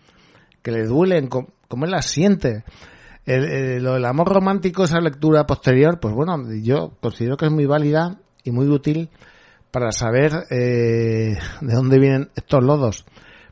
que 0.62 0.72
le 0.72 0.86
duelen, 0.86 1.28
como 1.28 1.86
él 1.86 1.91
las 1.91 2.06
siente. 2.06 2.65
El, 3.26 3.82
lo 3.84 3.93
del 3.93 4.06
amor 4.06 4.28
romántico, 4.28 4.84
esa 4.84 5.00
lectura 5.00 5.45
posterior, 5.45 6.00
pues 6.00 6.13
bueno, 6.13 6.38
yo 6.62 6.98
considero 7.00 7.38
que 7.38 7.45
es 7.45 7.52
muy 7.52 7.65
válida 7.65 8.17
y 8.43 8.52
muy 8.52 8.67
útil 8.67 9.10
para 9.72 9.91
saber 9.91 10.34
eh, 10.50 11.38
de 11.62 11.74
dónde 11.74 12.00
vienen 12.00 12.30
estos 12.36 12.63
lodos. 12.63 13.06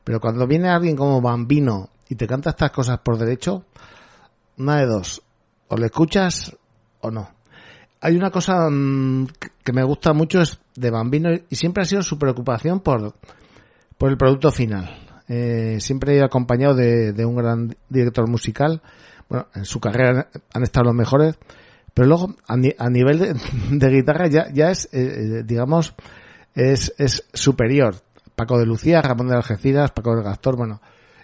Pero 0.03 0.19
cuando 0.19 0.47
viene 0.47 0.69
alguien 0.69 0.95
como 0.95 1.21
Bambino 1.21 1.91
y 2.09 2.15
te 2.15 2.27
canta 2.27 2.51
estas 2.51 2.71
cosas 2.71 2.99
por 2.99 3.17
derecho, 3.17 3.65
una 4.57 4.77
de 4.77 4.85
dos, 4.85 5.21
o 5.67 5.77
le 5.77 5.87
escuchas 5.87 6.55
o 7.01 7.11
no. 7.11 7.29
Hay 8.01 8.15
una 8.15 8.29
cosa 8.29 8.69
mm, 8.69 9.27
que 9.63 9.73
me 9.73 9.83
gusta 9.83 10.13
mucho 10.13 10.41
es 10.41 10.59
de 10.75 10.91
Bambino 10.91 11.29
y 11.49 11.55
siempre 11.55 11.83
ha 11.83 11.85
sido 11.85 12.03
su 12.03 12.17
preocupación 12.19 12.79
por, 12.79 13.15
por 13.97 14.09
el 14.09 14.17
producto 14.17 14.51
final. 14.51 15.07
Eh, 15.27 15.77
siempre 15.79 16.17
he 16.17 16.23
acompañado 16.23 16.75
de, 16.75 17.11
de, 17.11 17.25
un 17.25 17.35
gran 17.35 17.75
director 17.89 18.29
musical. 18.29 18.81
Bueno, 19.27 19.47
en 19.55 19.65
su 19.65 19.79
carrera 19.79 20.29
han 20.53 20.63
estado 20.63 20.85
los 20.85 20.95
mejores, 20.95 21.37
pero 21.93 22.07
luego 22.07 22.35
a, 22.47 22.53
a 22.53 22.89
nivel 22.89 23.19
de, 23.19 23.35
de, 23.71 23.89
guitarra 23.89 24.27
ya, 24.27 24.47
ya 24.53 24.71
es, 24.71 24.85
eh, 24.93 25.39
eh, 25.39 25.43
digamos, 25.43 25.95
es, 26.53 26.93
es 26.97 27.25
superior. 27.33 27.95
Paco 28.35 28.59
de 28.59 28.67
Lucía, 28.67 29.01
Ramón 29.01 29.29
de 29.29 29.35
Algeciras, 29.35 29.91
Paco 29.91 30.15
del 30.15 30.23
Gastor, 30.23 30.55
bueno, 30.55 30.79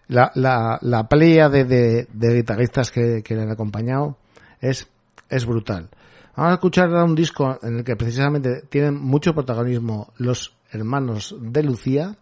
la, 0.07 0.31
la, 0.35 0.79
la 0.81 1.07
playa 1.07 1.49
de, 1.49 1.65
de, 1.65 2.07
de 2.11 2.35
guitarristas 2.35 2.91
que, 2.91 3.21
que, 3.23 3.35
le 3.35 3.43
han 3.43 3.51
acompañado 3.51 4.17
es, 4.59 4.87
es 5.29 5.45
brutal. 5.45 5.89
Vamos 6.35 6.51
a 6.51 6.55
escuchar 6.55 6.89
un 6.89 7.15
disco 7.15 7.59
en 7.61 7.77
el 7.77 7.83
que 7.83 7.95
precisamente 7.95 8.63
tienen 8.69 8.95
mucho 8.95 9.33
protagonismo 9.33 10.11
los 10.17 10.55
hermanos 10.71 11.35
de 11.39 11.63
Lucía 11.63 12.17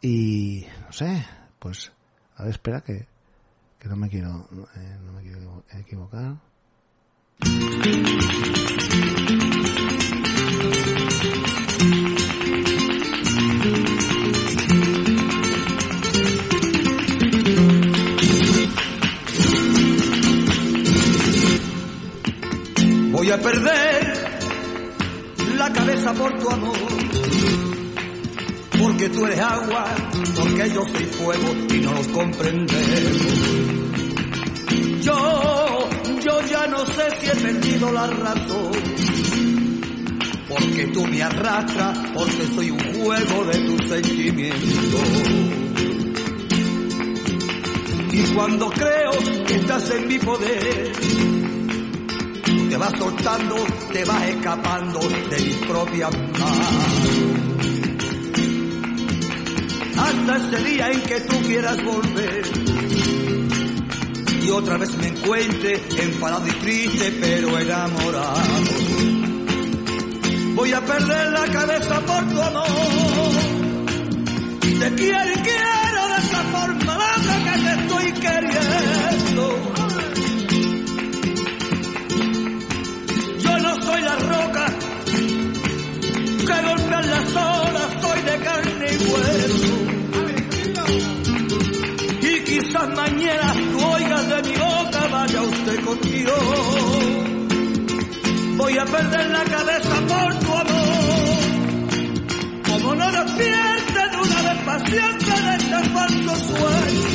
y 0.00 0.66
no 0.84 0.92
sé, 0.92 1.26
pues 1.58 1.92
a 2.36 2.44
ver, 2.44 2.52
espera 2.52 2.80
que, 2.82 3.06
que 3.78 3.88
no 3.88 3.96
me 3.96 4.08
quiero 4.08 4.48
eh, 4.76 4.98
no 5.04 5.12
me 5.12 5.22
quiero 5.22 5.64
equivocar. 5.72 6.36
Voy 23.26 23.32
a 23.34 23.38
perder 23.38 24.38
la 25.56 25.72
cabeza 25.72 26.14
por 26.14 26.38
tu 26.38 26.48
amor, 26.48 26.76
porque 28.78 29.08
tú 29.08 29.26
eres 29.26 29.40
agua, 29.40 29.84
porque 30.36 30.70
yo 30.70 30.84
soy 30.84 31.04
fuego 31.06 31.56
y 31.74 31.78
no 31.80 31.92
los 31.92 32.06
comprendemos. 32.06 33.32
Yo, 35.02 35.88
yo 36.24 36.40
ya 36.48 36.68
no 36.68 36.86
sé 36.86 37.02
si 37.18 37.26
he 37.26 37.34
perdido 37.34 37.90
la 37.90 38.06
razón, 38.06 38.70
porque 40.48 40.86
tú 40.94 41.04
me 41.08 41.20
arrastras, 41.20 41.98
porque 42.14 42.46
soy 42.54 42.70
un 42.70 42.78
juego 42.78 43.44
de 43.44 43.58
tus 43.58 43.88
sentimientos. 43.88 45.00
Y 48.12 48.22
cuando 48.36 48.70
creo 48.70 49.10
que 49.48 49.54
estás 49.56 49.90
en 49.90 50.06
mi 50.06 50.16
poder, 50.20 50.92
te 52.76 52.80
vas 52.80 52.98
soltando, 52.98 53.56
te 53.90 54.04
vas 54.04 54.22
escapando 54.24 55.00
de 55.00 55.40
mis 55.40 55.56
propias 55.66 56.10
manos. 56.12 56.50
Hasta 59.96 60.36
ese 60.36 60.64
día 60.64 60.90
en 60.90 61.00
que 61.00 61.20
tú 61.22 61.40
quieras 61.46 61.82
volver 61.82 62.42
y 64.42 64.50
otra 64.50 64.76
vez 64.76 64.94
me 64.98 65.08
encuentre 65.08 65.80
enfadado 66.02 66.46
y 66.48 66.50
triste 66.50 67.18
pero 67.18 67.58
enamorado. 67.58 68.42
Voy 70.54 70.72
a 70.74 70.80
perder 70.84 71.32
la 71.32 71.46
cabeza 71.46 72.00
por 72.00 72.28
tu 72.28 72.42
amor. 72.42 72.66
Te 74.60 74.94
quiero 74.96 75.30
y 75.30 75.38
quiero 75.48 76.08
de 76.08 76.18
esa 76.18 76.42
forma 76.52 76.94
loca 76.94 77.38
que 77.42 77.58
te 77.58 77.72
estoy 77.80 78.12
queriendo. 78.20 78.95
Perder 98.86 99.30
la 99.30 99.44
cabeza 99.44 99.94
por 100.08 100.38
tu 100.38 100.52
amor. 100.52 101.36
Como 102.68 102.94
no 102.94 103.12
despierte 103.12 104.00
de 104.10 104.16
una 104.16 104.42
vez 104.42 104.58
paciente 104.64 105.30
de 105.46 105.56
este 105.56 105.88
falso 105.90 106.34
sueño. 106.46 107.06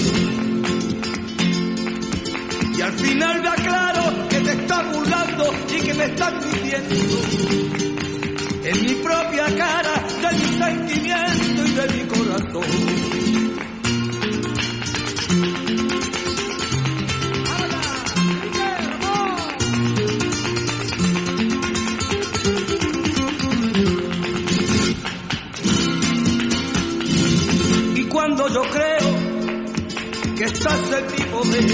Y 2.77 2.81
al 2.81 2.93
final 2.93 3.41
me 3.41 3.47
aclaro 3.47 4.27
que 4.29 4.39
te 4.39 4.51
estás 4.51 4.93
burlando 4.93 5.53
y 5.69 5.81
que 5.81 5.93
me 5.93 6.05
estás 6.05 6.33
mintiendo. 6.33 6.95
En 8.63 8.85
mi 8.85 8.93
propia 9.03 9.45
cara, 9.55 10.03
de 10.21 10.31
mi 10.37 10.45
sentimiento 10.57 11.65
y 11.65 11.71
de 11.71 11.87
mi 11.93 12.03
corazón. 12.07 13.20
Cuando 28.41 28.63
yo 28.63 28.69
creo 28.71 30.35
que 30.35 30.43
estás 30.45 30.79
en 30.97 31.05
mi 31.11 31.21
poder, 31.31 31.65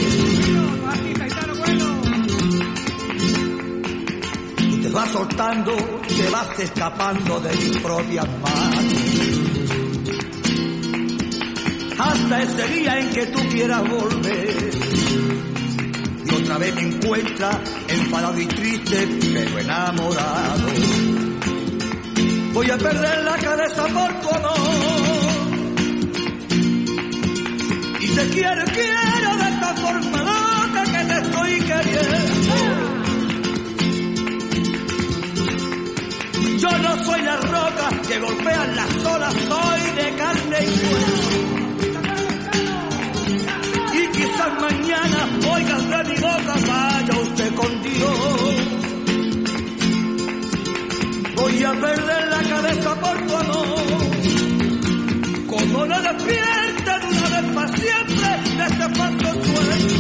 te 4.82 4.90
vas 4.90 5.10
soltando, 5.12 5.76
te 5.76 6.30
vas 6.30 6.60
escapando 6.60 7.40
de 7.40 7.56
mis 7.56 7.78
propias 7.78 8.28
manos. 8.42 8.94
Hasta 12.00 12.42
ese 12.42 12.68
día 12.68 13.00
en 13.00 13.10
que 13.12 13.26
tú 13.28 13.40
quieras 13.50 13.90
volver. 13.90 14.72
Y 16.26 16.36
otra 16.36 16.58
vez 16.58 16.76
me 16.76 16.82
encuentra 16.82 17.62
enfadado 17.88 18.40
y 18.40 18.46
triste, 18.48 19.08
pero 19.34 19.60
enamorado. 19.60 20.68
Voy 22.54 22.70
a 22.70 22.78
perder 22.78 23.24
la 23.24 23.38
cabeza 23.38 23.84
por 23.88 24.14
tu 24.20 24.30
amor. 24.30 24.67
Y 28.18 28.20
te 28.20 28.30
quiero, 28.30 28.66
de 28.66 28.72
esta 29.48 29.76
forma 29.76 30.18
loca 30.24 30.84
que 30.86 31.04
te 31.06 31.18
estoy 31.22 31.62
queriendo. 31.62 32.56
Yo 36.58 36.78
no 36.80 37.06
soy 37.06 37.22
la 37.22 37.38
roca 37.38 37.90
que 38.08 38.20
golpean 38.20 38.76
las 38.76 39.06
olas, 39.06 39.34
soy 39.36 39.82
de 39.98 40.16
carne 40.16 40.58
y 40.64 40.68
hueso. 40.68 41.30
Y 43.94 44.08
quizás 44.18 44.62
mañana 44.62 45.30
oigas 45.54 45.88
de 45.88 46.04
mi 46.06 46.20
boca, 46.20 46.56
vaya 46.68 47.20
usted 47.22 47.54
con 47.54 47.84
Dios. 47.84 48.56
Voy 51.36 51.64
a 51.64 51.72
perder 51.72 52.28
la 52.30 52.42
cabeza 52.50 52.96
por 53.00 53.28
tu 53.28 53.36
amor. 53.36 53.78
Como 55.46 55.86
no 55.86 56.02
despierte 56.02 56.18
de 56.18 56.26
una 56.26 56.46
vez 56.46 56.57
para 57.58 57.68
siempre 57.70 58.30
de 58.56 58.66
este 58.66 58.88
falso 58.96 59.34
sueño. 59.44 59.98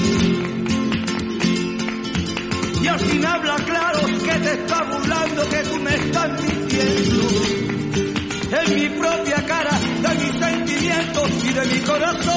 Y 2.83 2.87
al 2.87 2.99
fin 2.99 3.25
habla 3.25 3.55
claro 3.65 4.05
que 4.05 4.39
te 4.39 4.53
está 4.53 4.83
burlando, 4.83 5.49
que 5.49 5.63
tú 5.63 5.79
me 5.79 5.95
estás 5.95 6.43
mintiendo. 6.43 7.27
En 8.59 8.75
mi 8.75 8.89
propia 8.99 9.45
cara, 9.45 9.71
de 10.03 10.09
mis 10.19 10.33
sentimientos 10.39 11.43
y 11.43 11.53
de 11.53 11.65
mi 11.65 11.79
corazón. 11.81 12.33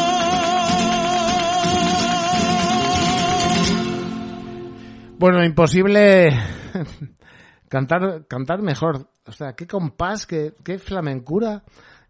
Bueno, 5.19 5.45
imposible 5.45 6.31
cantar, 7.69 8.27
cantar 8.27 8.63
mejor. 8.63 9.11
O 9.27 9.33
sea, 9.33 9.53
qué 9.53 9.67
compás, 9.67 10.27
qué, 10.27 10.55
qué 10.65 10.79
flamencura 10.79 11.63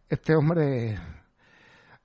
este 0.09 0.37
hombre 0.37 0.97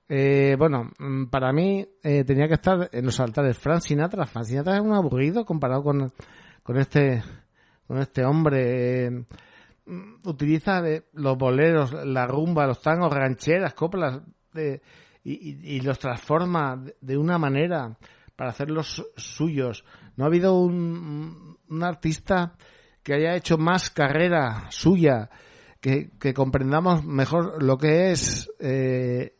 Eh, 0.08 0.54
bueno, 0.58 0.90
mm, 0.98 1.26
para 1.26 1.52
mí 1.52 1.86
eh, 2.02 2.24
tenía 2.24 2.46
que 2.46 2.54
estar 2.54 2.88
en 2.92 3.04
los 3.04 3.18
altares 3.18 3.58
Frank 3.58 3.80
Sinatra. 3.80 4.26
Frank 4.26 4.44
Sinatra 4.44 4.76
es 4.76 4.82
un 4.82 4.94
aburrido 4.94 5.44
comparado 5.44 5.82
con, 5.82 6.12
con 6.62 6.76
este 6.78 7.22
con 7.86 7.98
este 7.98 8.24
hombre. 8.24 9.06
Eh, 9.06 9.10
mm, 9.86 10.28
utiliza 10.28 10.82
los 11.12 11.36
boleros, 11.36 11.92
la 11.92 12.26
rumba, 12.26 12.66
los 12.66 12.80
tangos, 12.80 13.12
rancheras, 13.12 13.74
coplas 13.74 14.20
y, 15.24 15.80
los 15.80 15.98
transforma 15.98 16.82
de 17.00 17.16
una 17.16 17.38
manera 17.38 17.96
para 18.36 18.50
hacerlos 18.50 19.04
suyos. 19.16 19.84
No 20.16 20.24
ha 20.24 20.28
habido 20.28 20.58
un, 20.58 21.58
un 21.68 21.82
artista 21.82 22.56
que 23.02 23.14
haya 23.14 23.36
hecho 23.36 23.58
más 23.58 23.90
carrera 23.90 24.66
suya, 24.70 25.30
que, 25.80 26.10
que 26.18 26.34
comprendamos 26.34 27.04
mejor 27.04 27.62
lo 27.62 27.76
que 27.78 28.10
es 28.10 28.50
eh, 28.58 29.35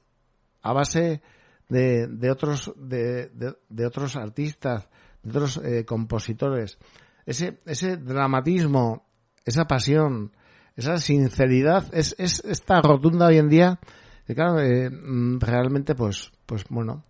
a 0.68 0.72
base 0.72 1.22
de, 1.68 2.07
de 2.07 2.31
otros 2.31 2.72
de, 2.76 3.31
de, 3.68 3.87
otros 3.87 4.16
artistas, 4.16 4.88
de 5.22 5.31
otros 5.31 5.61
eh, 5.64 5.85
compositores. 5.85 6.79
Ese, 7.24 7.59
ese 7.66 7.96
dramatismo, 7.96 9.07
esa 9.44 9.64
pasión, 9.64 10.33
esa 10.76 10.98
sinceridad, 10.98 11.92
es, 11.92 12.14
es 12.18 12.44
esta 12.44 12.81
rotunda 12.81 13.26
hoy 13.26 13.38
en 13.38 13.48
día 13.48 13.81
que 14.26 14.35
claro, 14.35 14.61
eh, 14.61 14.90
mm, 14.90 15.38
realmente 15.38 15.94
pues, 15.94 16.33
pues 16.46 16.64
bueno, 16.68 17.05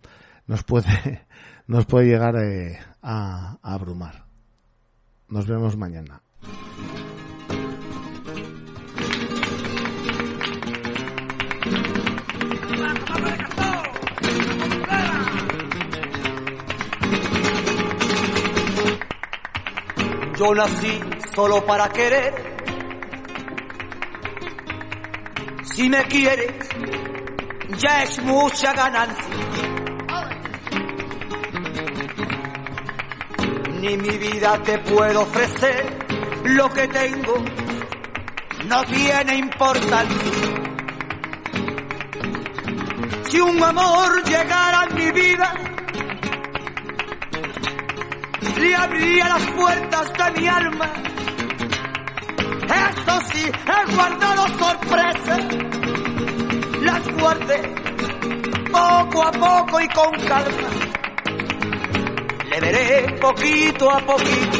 nos 0.46 0.64
puede, 0.64 1.26
nos 1.66 1.86
puede 1.86 2.06
llegar 2.06 2.36
eh, 2.36 2.78
a, 3.02 3.58
a 3.62 3.74
abrumar. 3.74 4.26
Nos 5.28 5.46
vemos 5.46 5.76
mañana. 5.76 6.22
Yo 20.38 20.54
nací 20.54 21.00
solo 21.34 21.64
para 21.64 21.88
querer. 21.88 22.56
Si 25.62 25.88
me 25.88 26.04
quieres, 26.04 26.52
ya 27.78 28.02
es 28.02 28.22
mucha 28.22 28.72
ganancia. 28.74 29.34
Ni 33.80 33.96
mi 33.96 34.18
vida 34.18 34.60
te 34.62 34.78
puedo 34.78 35.22
ofrecer, 35.22 36.06
lo 36.44 36.68
que 36.70 36.88
tengo 36.88 37.42
no 38.66 38.84
tiene 38.84 39.36
importancia. 39.36 40.32
Si 43.30 43.40
un 43.40 43.62
amor 43.62 44.22
llegara 44.24 44.82
a 44.82 44.86
mi 44.86 45.10
vida, 45.12 45.65
le 48.56 48.74
abriría 48.74 49.28
las 49.28 49.50
puertas 49.52 50.12
de 50.12 50.40
mi 50.40 50.48
alma. 50.48 50.92
Eso 52.64 53.20
sí, 53.32 53.44
he 53.46 53.94
guardado 53.94 54.48
sorpresas, 54.58 55.40
las 56.80 57.08
guardé 57.20 57.74
poco 58.70 59.22
a 59.22 59.32
poco 59.32 59.80
y 59.80 59.88
con 59.88 60.12
calma. 60.26 60.68
Le 62.50 62.60
veré 62.60 63.18
poquito 63.20 63.90
a 63.90 63.98
poquito 64.00 64.58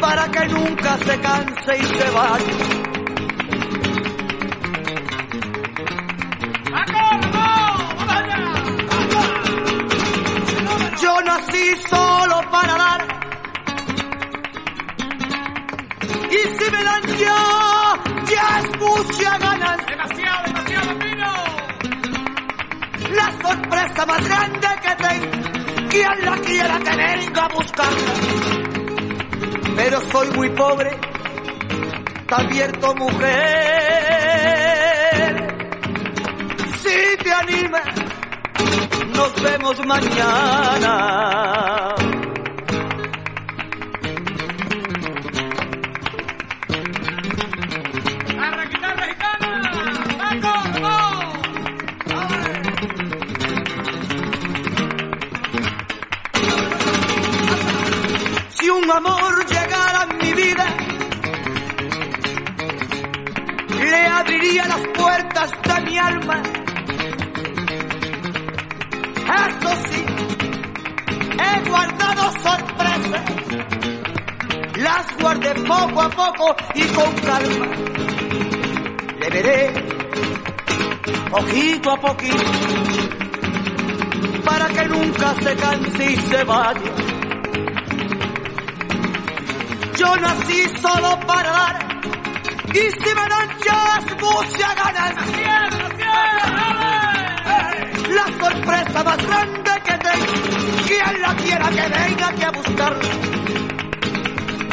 para 0.00 0.28
que 0.30 0.46
nunca 0.48 0.96
se 0.98 1.20
canse 1.20 1.78
y 1.78 1.98
se 1.98 2.10
vaya. 2.10 2.80
nací 11.22 11.76
solo 11.88 12.09
para 12.60 12.74
dar. 12.76 13.00
Y 16.30 16.38
si 16.56 16.70
me 16.70 16.84
dan 16.84 17.02
ya, 17.18 17.38
ya 18.32 18.44
es 18.60 18.68
mucha 18.78 19.38
ganas. 19.38 19.86
Demasiado, 19.86 20.42
demasiado 20.46 20.94
vino. 20.98 21.32
La 23.18 23.28
sorpresa 23.42 24.06
más 24.06 24.28
grande 24.28 24.68
que 24.82 24.94
tengo, 25.04 25.30
quien 25.88 26.24
la 26.24 26.36
quiera 26.38 26.78
que 26.78 26.96
venga 26.96 27.44
a 27.44 27.48
buscarla. 27.48 28.14
Pero 29.76 30.00
soy 30.12 30.30
muy 30.30 30.50
pobre, 30.50 30.90
te 32.26 32.34
advierto 32.34 32.94
mujer. 32.94 33.30
Si 36.82 37.16
te 37.22 37.32
animas 37.32 38.10
nos 39.20 39.42
vemos 39.42 39.86
mañana. 39.86 40.90
Alma 66.10 66.42
eso 69.40 69.76
sí, 69.88 70.04
he 71.38 71.68
guardado 71.68 72.32
sorpresas. 72.42 73.22
Las 74.76 75.18
guardé 75.20 75.54
poco 75.54 76.02
a 76.02 76.10
poco 76.10 76.56
y 76.74 76.82
con 76.88 77.12
calma. 77.14 77.66
Le 79.20 79.30
veré 79.30 79.72
poquito 81.30 81.90
a 81.90 82.00
poquito 82.00 82.50
para 84.44 84.68
que 84.68 84.88
nunca 84.88 85.34
se 85.34 85.56
canse 85.56 86.12
y 86.12 86.16
se 86.16 86.44
vaya. 86.44 86.92
Yo 89.96 90.16
nací 90.16 90.68
solo 90.80 91.20
para 91.26 91.50
dar 91.50 91.99
y 92.72 92.90
si 92.90 93.14
me 93.14 93.28
dan 93.28 93.48
ya 93.64 94.00
mucha 94.20 94.74
ganancia 94.74 95.70
la 98.10 98.26
sorpresa 98.38 99.04
más 99.04 99.26
grande 99.26 99.70
que 99.84 99.98
tengo. 99.98 100.32
Quien 100.86 101.22
la 101.22 101.34
quiera 101.36 101.68
que 101.70 101.88
venga 101.88 102.28
aquí 102.28 102.42
a 102.44 102.50
buscarla. 102.50 103.08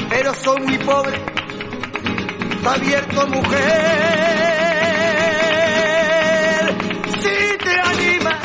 Pero 0.10 0.34
soy 0.34 0.62
muy 0.62 0.78
pobre, 0.80 1.22
está 2.52 2.74
abierto 2.74 3.28
mujer. 3.28 3.58
Si 7.22 7.58
te 7.64 7.80
anima, 7.80 8.40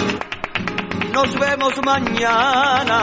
nos 1.13 1.39
vemos 1.39 1.73
mañana. 1.85 2.99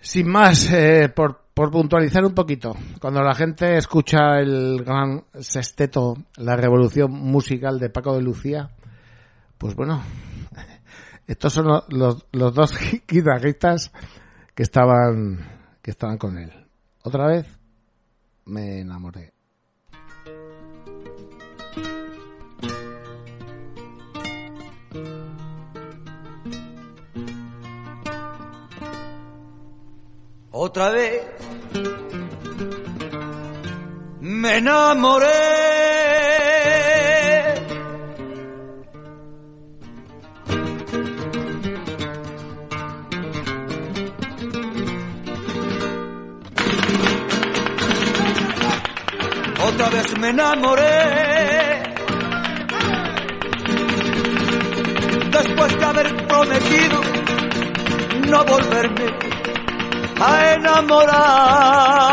Sin 0.00 0.28
más, 0.28 0.70
eh, 0.72 1.08
por 1.14 1.39
por 1.60 1.70
puntualizar 1.70 2.24
un 2.24 2.32
poquito, 2.32 2.74
cuando 3.02 3.22
la 3.22 3.34
gente 3.34 3.76
escucha 3.76 4.38
el 4.38 4.82
gran 4.82 5.24
sexteto, 5.40 6.14
la 6.38 6.56
revolución 6.56 7.12
musical 7.12 7.78
de 7.78 7.90
Paco 7.90 8.14
de 8.14 8.22
Lucía, 8.22 8.70
pues 9.58 9.74
bueno, 9.74 10.02
estos 11.26 11.52
son 11.52 11.66
los, 11.66 12.26
los 12.32 12.54
dos 12.54 12.72
guitarristas 13.06 13.92
que 14.54 14.62
estaban, 14.62 15.76
que 15.82 15.90
estaban 15.90 16.16
con 16.16 16.38
él. 16.38 16.50
Otra 17.02 17.26
vez 17.26 17.46
me 18.46 18.80
enamoré. 18.80 19.34
Otra 30.52 30.90
vez 30.90 31.22
me 34.20 34.56
enamoré. 34.56 35.26
Otra 49.68 49.88
vez 49.90 50.18
me 50.18 50.28
enamoré. 50.30 51.82
Después 55.30 55.78
de 55.78 55.84
haber 55.84 56.26
prometido 56.26 57.00
no 58.28 58.44
volverme 58.44 59.39
a 60.20 60.52
enamorar. 60.54 62.10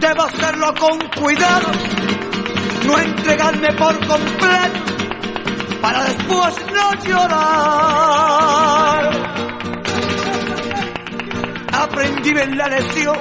Debo 0.00 0.22
hacerlo 0.22 0.74
con 0.74 0.98
cuidado, 1.20 1.68
no 2.86 2.98
entregarme 2.98 3.72
por 3.74 4.06
completo 4.06 4.86
para 5.80 6.04
después 6.04 6.54
no 6.74 6.94
llorar. 7.04 7.40
Aprendí 11.72 12.30
en 12.30 12.56
la 12.56 12.68
lección 12.68 13.16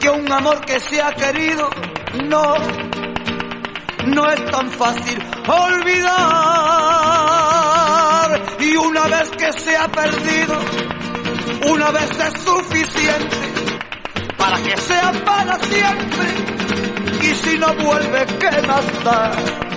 que 0.00 0.08
un 0.10 0.32
amor 0.32 0.60
que 0.64 0.80
se 0.80 1.02
ha 1.02 1.12
querido 1.12 1.68
no, 2.24 2.54
no 4.06 4.30
es 4.30 4.44
tan 4.50 4.70
fácil 4.70 5.22
olvidar. 5.46 7.39
Una 8.90 9.06
vez 9.06 9.30
que 9.30 9.52
se 9.52 9.76
ha 9.76 9.86
perdido, 9.86 10.58
una 11.70 11.92
vez 11.92 12.10
es 12.10 12.42
suficiente 12.42 13.36
para 14.36 14.60
que 14.62 14.76
sea 14.78 15.12
para 15.24 15.56
siempre. 15.60 16.26
Y 17.22 17.34
si 17.36 17.56
no 17.56 17.72
vuelve, 17.74 18.26
¿qué 18.40 18.66
más 18.66 19.04
da? 19.04 19.69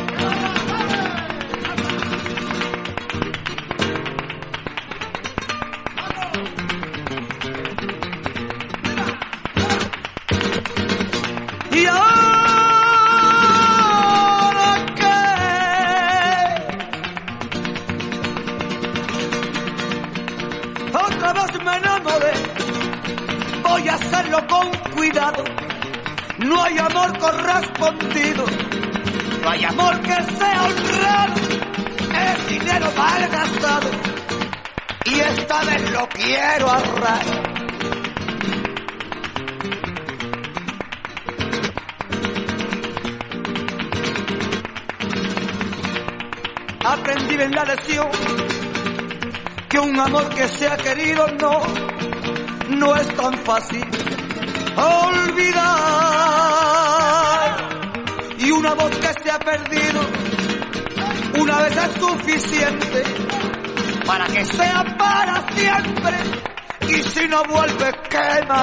Y 68.54 68.56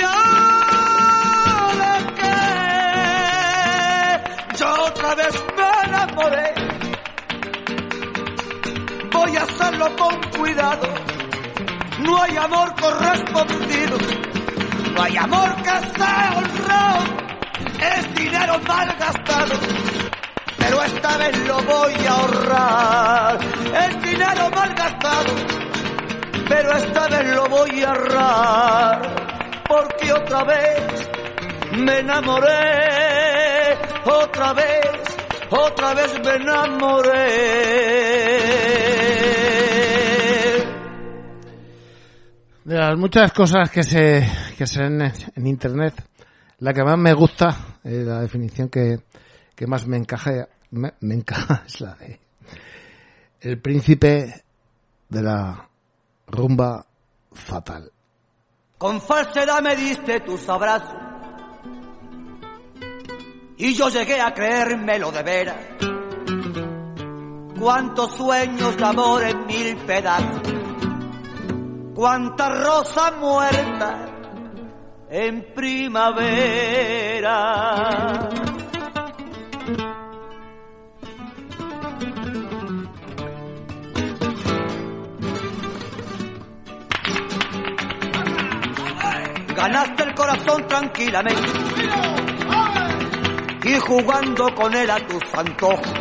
ahora 0.00 1.98
que 2.14 2.34
yo 4.58 4.68
otra 4.84 5.14
vez 5.16 5.44
me 5.56 5.68
enamoré, 5.88 6.54
voy 9.10 9.36
a 9.38 9.42
hacerlo 9.42 9.96
con 9.96 10.14
cuidado. 10.38 10.86
No 11.98 12.22
hay 12.22 12.36
amor 12.36 12.74
correspondido, 12.80 13.98
no 14.94 15.02
hay 15.02 15.16
amor 15.16 15.56
que 15.56 15.80
sea 15.98 16.32
honrado, 16.36 17.04
es 17.80 18.14
dinero 18.14 18.60
mal 18.68 18.96
gastado. 19.00 19.73
Esta 21.04 21.18
vez 21.18 21.36
lo 21.46 21.62
voy 21.64 21.94
a 22.06 22.12
ahorrar, 22.12 23.38
es 23.44 24.02
dinero 24.02 24.50
mal 24.56 24.74
gastado 24.74 25.34
pero 26.48 26.76
esta 26.78 27.08
vez 27.08 27.34
lo 27.34 27.46
voy 27.46 27.82
a 27.82 27.88
ahorrar 27.90 29.62
porque 29.68 30.12
otra 30.14 30.44
vez 30.44 31.10
me 31.76 31.98
enamoré, 31.98 33.76
otra 34.06 34.54
vez, 34.54 35.16
otra 35.50 35.92
vez 35.92 36.20
me 36.24 36.36
enamoré. 36.36 37.10
De 42.64 42.78
las 42.78 42.96
muchas 42.96 43.30
cosas 43.34 43.68
que 43.68 43.82
se, 43.82 44.26
que 44.56 44.66
se 44.66 44.80
ven 44.80 45.02
en 45.02 45.46
internet, 45.46 46.02
la 46.60 46.72
que 46.72 46.82
más 46.82 46.96
me 46.96 47.12
gusta, 47.12 47.78
eh, 47.84 48.04
la 48.06 48.20
definición 48.20 48.70
que, 48.70 49.00
que 49.54 49.66
más 49.66 49.86
me 49.86 49.98
encaja, 49.98 50.48
me, 50.74 50.92
encaja 51.00 51.64
es 51.66 51.84
el 53.40 53.60
príncipe 53.60 54.44
de 55.08 55.22
la 55.22 55.68
rumba 56.26 56.84
fatal. 57.32 57.90
Con 58.78 59.00
falsedad 59.00 59.62
me 59.62 59.76
diste 59.76 60.20
tus 60.20 60.48
abrazos 60.48 60.94
y 63.56 63.74
yo 63.74 63.88
llegué 63.88 64.20
a 64.20 64.34
creérmelo 64.34 65.12
de 65.12 65.22
veras. 65.22 65.56
Cuántos 67.58 68.16
sueños 68.16 68.76
de 68.76 68.84
amor 68.84 69.22
en 69.22 69.46
mil 69.46 69.76
pedazos, 69.86 70.42
cuánta 71.94 72.48
rosa 72.62 73.12
muerta 73.12 74.10
en 75.08 75.54
primavera. 75.54 77.24
Ganaste 89.54 90.02
el 90.02 90.14
corazón 90.14 90.66
tranquilamente 90.66 91.42
y 93.64 93.78
jugando 93.78 94.54
con 94.54 94.74
él 94.74 94.90
a 94.90 94.98
tus 95.06 95.22
antojos. 95.34 95.92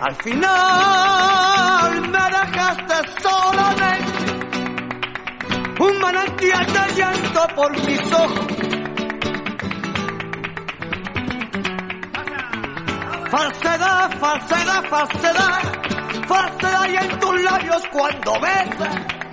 Al 0.00 0.14
final 0.16 2.00
me 2.00 2.18
dejaste 2.18 2.94
solamente 3.22 4.24
un 5.80 6.00
manantial 6.00 6.66
de 6.66 6.94
llanto 6.94 7.46
por 7.54 7.72
mis 7.86 8.12
ojos. 8.12 8.46
Falsedad, 13.30 14.18
falsedad, 14.18 14.84
falsedad, 14.88 15.62
falsedad 16.26 16.88
y 16.88 16.96
en 16.96 17.18
tus 17.18 17.42
labios 17.42 17.82
cuando 17.92 18.40
besas. 18.40 19.23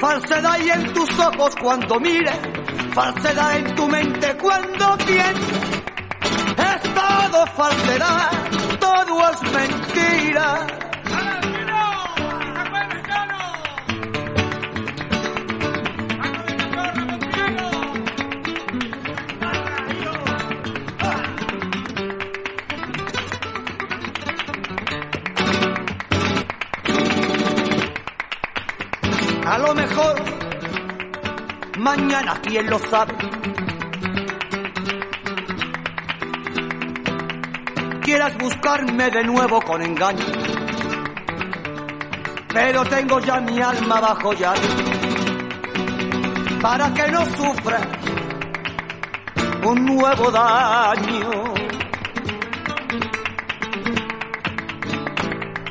Falsedad 0.00 0.60
y 0.60 0.70
en 0.70 0.92
tus 0.92 1.10
ojos 1.18 1.54
cuando 1.60 1.98
mires, 1.98 2.38
falsedad 2.94 3.56
en 3.56 3.74
tu 3.74 3.88
mente 3.88 4.36
cuando 4.40 4.96
piensas. 4.98 5.82
Es 6.56 6.94
todo 6.94 7.46
falsedad, 7.46 8.30
todo 8.78 9.30
es 9.30 9.42
mentira. 9.52 10.87
Mañana 32.28 32.40
quién 32.42 32.68
lo 32.68 32.78
sabe. 32.78 33.14
Quieras 38.02 38.36
buscarme 38.38 39.10
de 39.10 39.24
nuevo 39.24 39.60
con 39.60 39.82
engaño, 39.82 40.24
pero 42.52 42.84
tengo 42.84 43.20
ya 43.20 43.40
mi 43.40 43.60
alma 43.60 44.00
bajo 44.00 44.32
llave 44.32 44.60
para 46.62 46.92
que 46.92 47.08
no 47.08 47.24
sufra 47.24 47.80
un 49.64 49.84
nuevo 49.84 50.30
daño. 50.30 51.54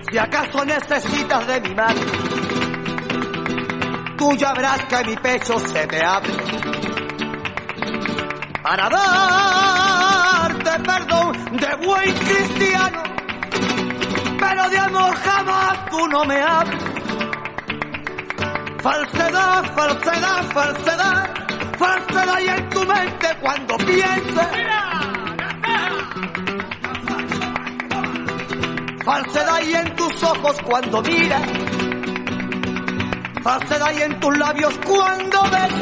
Si 0.10 0.18
acaso 0.18 0.64
necesitas 0.64 1.47
de 1.47 1.62
mi 1.62 1.76
mano, 1.76 2.26
tú 4.18 4.36
ya 4.36 4.53
verás 4.53 4.86
que 4.86 5.03
mi 5.05 5.15
pecho 5.15 5.59
se 5.59 5.88
te 5.88 6.03
abre 6.03 6.34
para 8.63 8.89
darte 8.89 10.80
perdón 10.84 11.57
de 11.57 11.86
buen 11.86 12.13
cristiano 12.13 13.07
pero 14.39 14.70
de 14.70 14.78
jamás 14.78 15.89
tú 15.89 16.07
no 16.07 16.26
me 16.26 16.41
hablas. 16.41 16.84
Falsedad, 18.82 19.76
falsedad, 19.76 20.43
falsedad, 20.53 21.30
falsedad 21.78 22.39
y 22.39 22.47
en 22.47 22.70
tu 22.70 22.86
mente 22.86 23.28
cuando 23.41 23.78
piensas. 23.78 24.47
Falsedad 29.03 29.61
y 29.63 29.74
en 29.74 29.95
tus 29.95 30.24
ojos 30.24 30.57
cuando 30.63 31.01
miras. 31.01 31.76
Falsedad 33.47 33.93
y 33.97 34.01
en 34.01 34.19
tus 34.19 34.37
labios 34.37 34.77
cuando 34.85 35.41
ves. 35.43 35.73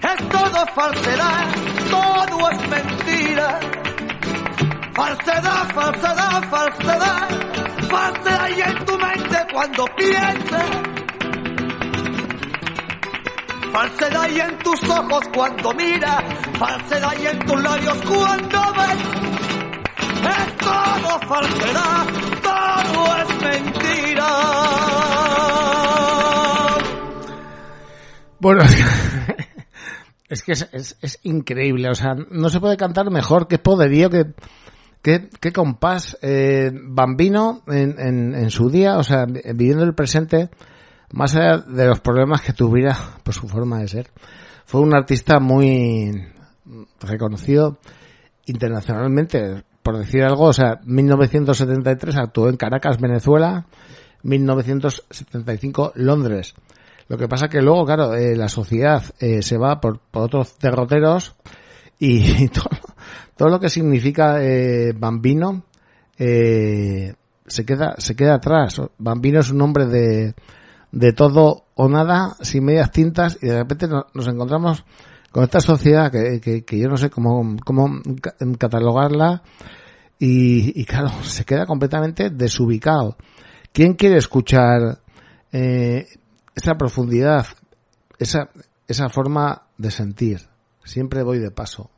Es 0.00 0.28
todo 0.30 0.66
falsedad, 0.74 1.54
todo 1.90 2.50
es 2.50 2.68
mentira. 2.70 3.60
Falsedad, 4.94 5.74
falsedad, 5.74 6.48
falsedad, 6.48 7.28
falsedad 7.90 8.48
y 8.56 8.60
en 8.62 8.84
tu 8.86 8.98
mente 8.98 9.46
cuando 9.52 9.84
piensas. 9.98 10.70
Falsedad 13.70 14.30
y 14.30 14.40
en 14.40 14.58
tus 14.60 14.82
ojos 14.88 15.24
cuando 15.34 15.74
miras, 15.74 16.24
falsedad 16.58 17.18
y 17.20 17.26
en 17.26 17.38
tus 17.40 17.62
labios 17.62 17.98
cuando 18.08 18.72
ves. 18.72 18.98
Es 20.38 20.56
todo 20.56 21.20
falsedad, 21.28 22.06
todo 22.42 23.16
es 23.18 23.42
mentira. 23.42 24.83
Bueno, 28.44 28.60
es 30.28 30.42
que 30.42 30.52
es, 30.52 30.98
es, 31.00 31.18
increíble, 31.22 31.88
o 31.88 31.94
sea, 31.94 32.14
no 32.30 32.50
se 32.50 32.60
puede 32.60 32.76
cantar 32.76 33.10
mejor, 33.10 33.48
qué 33.48 33.58
poderío, 33.58 34.10
qué, 34.10 34.34
qué, 35.00 35.30
qué 35.40 35.50
compás. 35.50 36.18
Eh, 36.20 36.70
Bambino 36.70 37.62
en, 37.68 38.34
en 38.34 38.50
su 38.50 38.68
día, 38.68 38.98
o 38.98 39.02
sea, 39.02 39.24
viviendo 39.24 39.82
el 39.82 39.94
presente, 39.94 40.50
más 41.10 41.34
allá 41.34 41.56
de 41.56 41.86
los 41.86 42.00
problemas 42.00 42.42
que 42.42 42.52
tuviera 42.52 42.94
por 43.24 43.32
su 43.32 43.48
forma 43.48 43.78
de 43.78 43.88
ser, 43.88 44.10
fue 44.66 44.82
un 44.82 44.94
artista 44.94 45.40
muy 45.40 46.12
reconocido 47.00 47.78
internacionalmente, 48.44 49.64
por 49.82 49.96
decir 49.96 50.22
algo, 50.22 50.44
o 50.44 50.52
sea, 50.52 50.80
1973 50.84 52.14
actuó 52.18 52.50
en 52.50 52.58
Caracas, 52.58 53.00
Venezuela, 53.00 53.64
1975 54.22 55.92
Londres. 55.94 56.54
Lo 57.08 57.18
que 57.18 57.28
pasa 57.28 57.48
que 57.48 57.60
luego, 57.60 57.84
claro, 57.84 58.14
eh, 58.14 58.36
la 58.36 58.48
sociedad 58.48 59.02
eh, 59.18 59.42
se 59.42 59.58
va 59.58 59.80
por, 59.80 59.98
por, 59.98 60.22
otros 60.22 60.58
derroteros 60.58 61.34
y, 61.98 62.48
todo, 62.48 62.70
todo, 63.36 63.48
lo 63.48 63.60
que 63.60 63.68
significa 63.68 64.42
eh, 64.42 64.92
Bambino 64.96 65.64
se 66.16 67.66
queda 67.66 67.96
se 67.98 68.16
queda 68.16 68.34
atrás. 68.34 68.80
Bambino 68.98 69.40
es 69.40 69.50
un 69.50 69.60
hombre 69.60 69.86
de, 69.86 70.34
de 70.92 71.12
todo 71.12 71.66
o 71.74 71.88
nada, 71.88 72.36
sin 72.40 72.64
medias 72.64 72.90
tintas 72.90 73.36
y 73.42 73.48
de 73.48 73.58
repente 73.58 73.88
nos, 73.88 74.26
encontramos 74.28 74.84
con 75.30 75.42
esta 75.42 75.60
sociedad 75.60 76.10
que, 76.10 76.40
que, 76.40 76.64
que, 76.64 76.78
yo 76.78 76.88
no 76.88 76.96
sé 76.96 77.10
cómo, 77.10 77.56
cómo 77.64 78.00
catalogarla 78.58 79.42
y, 80.18 80.80
y, 80.80 80.84
claro, 80.84 81.10
se 81.22 81.44
queda 81.44 81.66
completamente 81.66 82.30
desubicado. 82.30 83.16
¿Quién 83.72 83.94
quiere 83.94 84.18
escuchar 84.18 85.00
eh, 85.50 86.06
esa 86.54 86.74
profundidad, 86.76 87.46
esa, 88.18 88.50
esa 88.86 89.08
forma 89.08 89.62
de 89.76 89.90
sentir? 89.90 90.40
Siempre 90.84 91.22
voy 91.22 91.38
de 91.38 91.50
paso. 91.50 91.90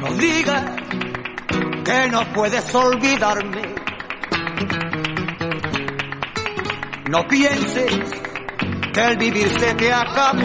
No 0.00 0.14
digas 0.16 0.64
que 1.84 2.08
no 2.10 2.32
puedes 2.32 2.74
olvidarme. 2.74 3.74
No 7.10 7.28
pienses 7.28 8.24
que 8.94 9.00
el 9.00 9.16
vivir 9.16 9.48
se 9.58 9.74
te 9.74 9.92
acabe. 9.92 10.44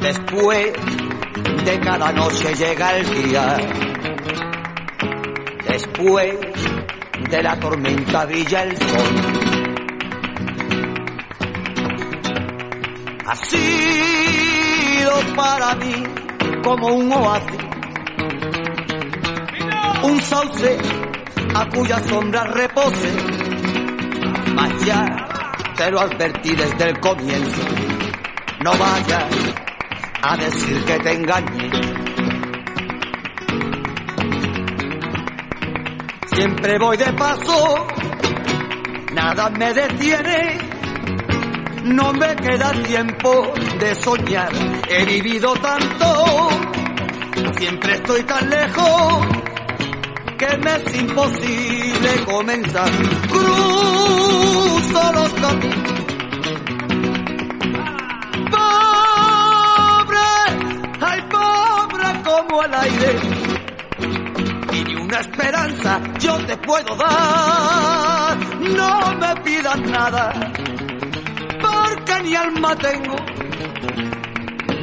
Después 0.00 0.72
de 1.64 1.80
cada 1.80 2.12
noche 2.12 2.52
llega 2.54 2.96
el 2.96 3.22
día. 3.22 3.56
Después 5.68 6.34
de 7.30 7.42
la 7.42 7.60
tormenta 7.60 8.26
brilla 8.26 8.64
el 8.64 8.76
sol. 8.76 9.14
Ha 13.26 13.36
sido 13.36 15.12
para 15.36 15.74
mí 15.76 16.04
como 16.64 16.88
un 16.88 17.12
oasis 17.12 17.60
un 20.02 20.20
sauce 20.22 20.78
a 21.54 21.68
cuya 21.68 22.00
sombra 22.08 22.44
repose. 22.44 23.12
Mas 24.54 24.84
ya 24.84 25.29
te 25.80 25.90
lo 25.90 25.98
advertí 25.98 26.54
desde 26.54 26.90
el 26.90 27.00
comienzo. 27.00 27.62
No 28.62 28.70
vayas 28.76 29.24
a 30.20 30.36
decir 30.36 30.84
que 30.84 30.98
te 30.98 31.12
engañé. 31.14 31.70
Siempre 36.34 36.78
voy 36.78 36.98
de 36.98 37.10
paso, 37.14 37.86
nada 39.14 39.48
me 39.48 39.72
detiene. 39.72 40.58
No 41.84 42.12
me 42.12 42.36
queda 42.36 42.72
tiempo 42.82 43.54
de 43.78 43.94
soñar. 43.94 44.52
He 44.86 45.06
vivido 45.06 45.54
tanto, 45.54 46.50
siempre 47.56 47.94
estoy 47.94 48.22
tan 48.24 48.50
lejos 48.50 49.39
que 50.40 50.56
me 50.56 50.74
es 50.74 50.94
imposible 50.94 52.24
comenzar. 52.24 52.90
Cruzo 53.28 55.12
los 55.12 55.32
caminos. 55.34 55.92
Pobre, 58.50 60.28
ay 61.02 61.20
pobre 61.30 62.22
como 62.24 62.64
el 62.64 62.74
aire. 62.74 63.16
Y 64.72 64.84
ni 64.84 64.94
una 64.94 65.18
esperanza 65.20 66.00
yo 66.18 66.38
te 66.46 66.56
puedo 66.56 66.96
dar. 66.96 68.38
No 68.60 69.14
me 69.16 69.36
pidas 69.42 69.80
nada, 69.80 70.32
porque 71.60 72.22
ni 72.22 72.34
alma 72.34 72.74
tengo. 72.76 73.16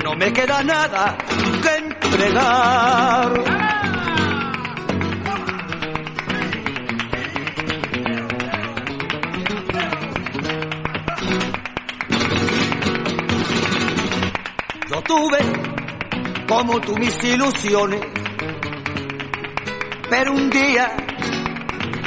No 0.04 0.14
me 0.16 0.32
queda 0.32 0.62
nada 0.62 1.18
que 1.64 1.78
entregar. 1.78 3.67
Tuve 15.08 15.40
como 16.48 16.80
tú 16.82 16.96
mis 16.98 17.24
ilusiones, 17.24 18.02
pero 20.10 20.34
un 20.34 20.50
día 20.50 20.96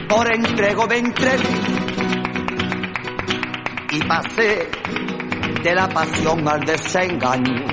por 0.08 0.32
entrego 0.32 0.86
me 0.86 0.98
entregué 0.98 1.60
y 3.92 4.00
pasé 4.04 4.70
de 5.62 5.74
la 5.74 5.88
pasión 5.88 6.46
al 6.46 6.60
desengaño. 6.60 7.64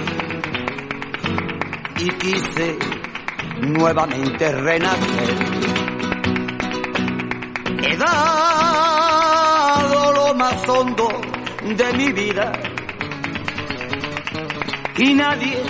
Y 1.99 2.09
quise 2.09 2.77
nuevamente 3.61 4.51
renacer. 4.51 5.35
He 7.83 7.97
dado 7.97 9.33
lo 10.13 10.33
más 10.35 10.69
hondo 10.69 11.09
de 11.63 11.93
mi 11.93 12.11
vida 12.11 12.51
y 14.97 15.13
nadie 15.13 15.63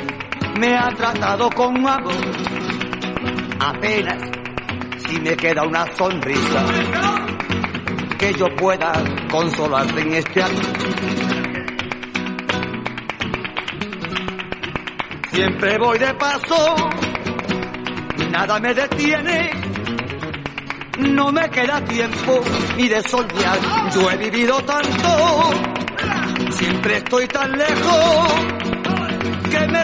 me 0.60 0.76
ha 0.78 0.88
tratado 0.90 1.50
con 1.50 1.86
amor. 1.86 2.14
Apenas 3.60 4.22
si 5.06 5.20
me 5.20 5.36
queda 5.36 5.64
una 5.64 5.86
sonrisa 5.96 6.66
que 8.18 8.34
yo 8.34 8.46
pueda 8.56 8.92
consolarte 9.30 10.02
en 10.02 10.14
este 10.14 10.44
año. 10.44 10.62
Siempre 15.32 15.78
voy 15.78 16.00
de 16.00 16.14
paso, 16.16 16.76
nada 18.32 18.60
me 18.60 18.74
detiene, 18.74 19.52
no 21.00 21.32
me 21.32 21.50
queda 21.50 21.84
tiempo 21.84 22.42
ni 22.76 22.88
de 22.88 23.02
soñar. 23.04 23.60
Yo 23.94 24.10
he 24.10 24.18
vivido 24.18 24.60
tanto, 24.62 25.52
siempre 26.50 26.98
estoy 26.98 27.28
tan 27.28 27.52
lejos 27.52 28.57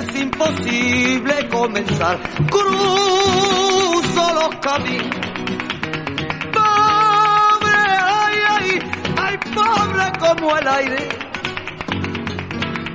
es 0.04 0.22
imposible 0.22 1.49
comenzar. 1.49 2.20
Cruzo 2.49 4.34
los 4.34 4.56
caminos. 4.62 5.18
Pobre, 6.54 7.78
ay, 8.01 8.38
ay, 8.49 8.80
ay, 9.18 9.38
pobre 9.54 10.12
como 10.20 10.58
el 10.58 10.68
aire. 10.68 11.10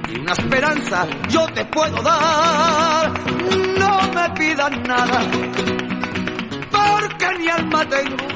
Y 0.09 0.19
una 0.21 0.33
esperanza 0.33 1.07
yo 1.29 1.47
te 1.47 1.65
puedo 1.67 2.03
dar. 2.03 3.13
No 3.79 4.01
me 4.13 4.31
pidas 4.31 4.71
nada, 4.87 5.21
porque 6.71 7.39
ni 7.39 7.49
alma 7.49 7.85
tengo. 7.89 8.29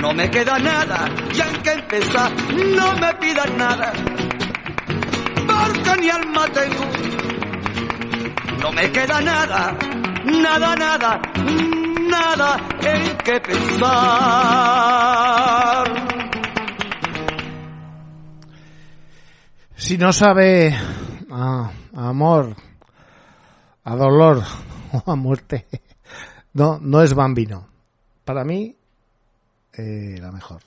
No 0.00 0.12
me 0.12 0.30
queda 0.30 0.58
nada, 0.58 1.08
ya 1.32 1.48
en 1.48 1.62
que 1.62 1.70
empezar, 1.72 2.30
no 2.52 2.92
me 2.98 3.14
pidas 3.14 3.50
nada 3.56 3.92
ni 6.00 6.10
alma 6.10 6.46
tengo. 6.48 6.84
No 8.60 8.72
me 8.72 8.90
queda 8.90 9.20
nada, 9.20 9.76
nada, 10.24 10.76
nada, 10.76 11.20
nada 12.08 12.56
en 12.80 13.16
que 13.18 13.40
pensar. 13.40 13.94
Si 19.76 19.98
no 19.98 20.12
sabe 20.12 20.74
a 21.30 21.70
amor, 21.94 22.56
a 23.84 23.96
dolor 23.96 24.42
o 24.92 25.10
a 25.10 25.16
muerte, 25.16 25.66
no, 26.54 26.78
no 26.80 27.02
es 27.02 27.12
bambino. 27.14 27.66
Para 28.24 28.44
mí, 28.44 28.74
eh, 29.74 30.16
la 30.20 30.32
mejor. 30.32 30.62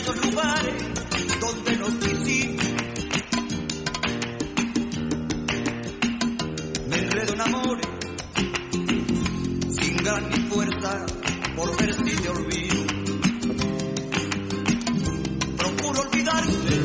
Aquellos 0.00 0.26
lugares 0.26 0.74
donde 1.40 1.76
nos 1.76 1.94
quisimos. 1.94 2.64
Me 6.88 6.96
enredo 6.96 7.34
en 7.34 7.40
amores, 7.40 7.86
sin 9.78 9.96
ganas 9.98 10.30
ni 10.30 10.48
fuerza, 10.48 11.06
por 11.56 11.76
ver 11.78 11.94
si 11.94 12.16
te 12.16 12.28
olvido. 12.28 12.84
Procuro 15.56 16.00
olvidarte, 16.00 16.80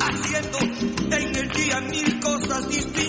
haciendo 0.00 0.58
en 1.16 1.36
el 1.36 1.48
día 1.50 1.80
mil 1.80 2.20
cosas 2.20 2.68
distintas. 2.68 3.07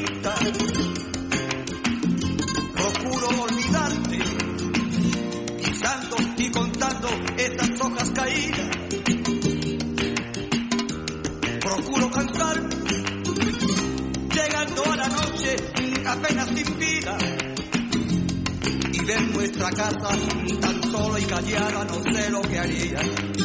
Contando 6.52 7.08
esas 7.38 7.70
hojas 7.82 8.10
caídas. 8.12 8.70
Procuro 11.62 12.12
cantar, 12.12 12.70
llegando 14.34 14.84
a 14.92 14.96
la 14.96 15.08
noche 15.08 15.56
apenas 16.06 16.48
sin 16.50 16.80
vida. 16.80 17.18
Y 18.92 19.06
ver 19.06 19.22
nuestra 19.34 19.70
casa 19.72 20.10
tan 20.62 20.92
sola 20.92 21.20
y 21.20 21.24
callada, 21.24 21.86
no 21.86 22.02
sé 22.14 22.30
lo 22.30 22.42
que 22.42 22.60
haría 22.60 23.39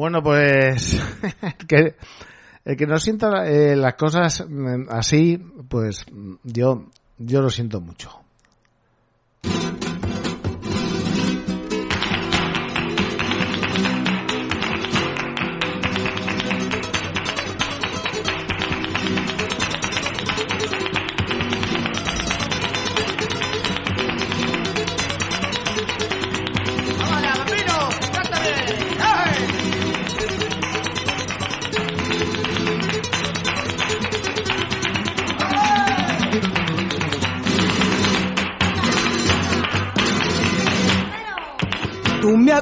Bueno, 0.00 0.22
pues 0.22 0.98
el 1.42 1.56
que, 1.68 1.94
el 2.64 2.74
que 2.74 2.86
no 2.86 2.98
sienta 2.98 3.46
eh, 3.46 3.76
las 3.76 3.96
cosas 3.96 4.46
mm, 4.48 4.84
así, 4.88 5.36
pues 5.68 6.06
yo, 6.42 6.86
yo 7.18 7.42
lo 7.42 7.50
siento 7.50 7.82
mucho. 7.82 8.19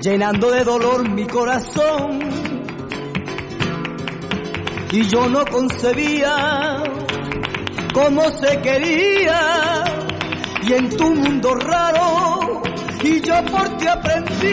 Llenando 0.00 0.50
de 0.50 0.64
dolor 0.64 1.08
mi 1.08 1.26
corazón. 1.26 2.18
Y 4.92 5.06
yo 5.08 5.28
no 5.28 5.44
concebía 5.44 6.82
cómo 7.92 8.28
se 8.30 8.60
quería. 8.60 9.84
Y 10.62 10.72
en 10.72 10.96
tu 10.96 11.14
mundo 11.14 11.54
raro 11.54 12.62
y 13.02 13.20
yo 13.20 13.44
por 13.46 13.76
ti 13.78 13.86
aprendí. 13.86 14.46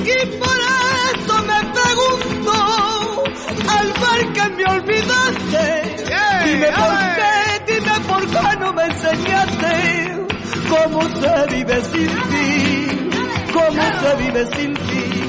Y 0.00 0.26
por 0.38 0.58
eso 1.14 1.34
me 1.44 1.60
pregunto 1.76 2.52
al 3.68 3.86
ver 3.86 4.32
que 4.32 4.48
me 4.54 4.64
olvidaste 4.64 5.88
dime 6.44 6.66
por 6.68 6.98
qué 7.16 7.74
dime 7.74 8.00
por 8.08 8.26
qué 8.26 8.56
no 8.58 8.72
me 8.72 8.84
enseñaste 8.84 10.26
cómo 10.70 11.02
se 11.02 11.54
vive 11.54 11.82
sin 11.84 12.06
ti 12.08 12.67
cómo 13.58 13.82
se 14.00 14.16
vive 14.16 14.46
sin 14.54 14.74
ti 14.74 15.27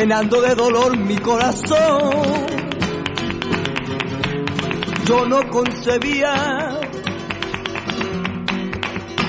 llenando 0.00 0.40
de 0.40 0.54
dolor 0.54 0.96
mi 0.96 1.18
corazón. 1.18 2.46
Yo 5.04 5.26
no 5.26 5.46
concebía 5.50 6.80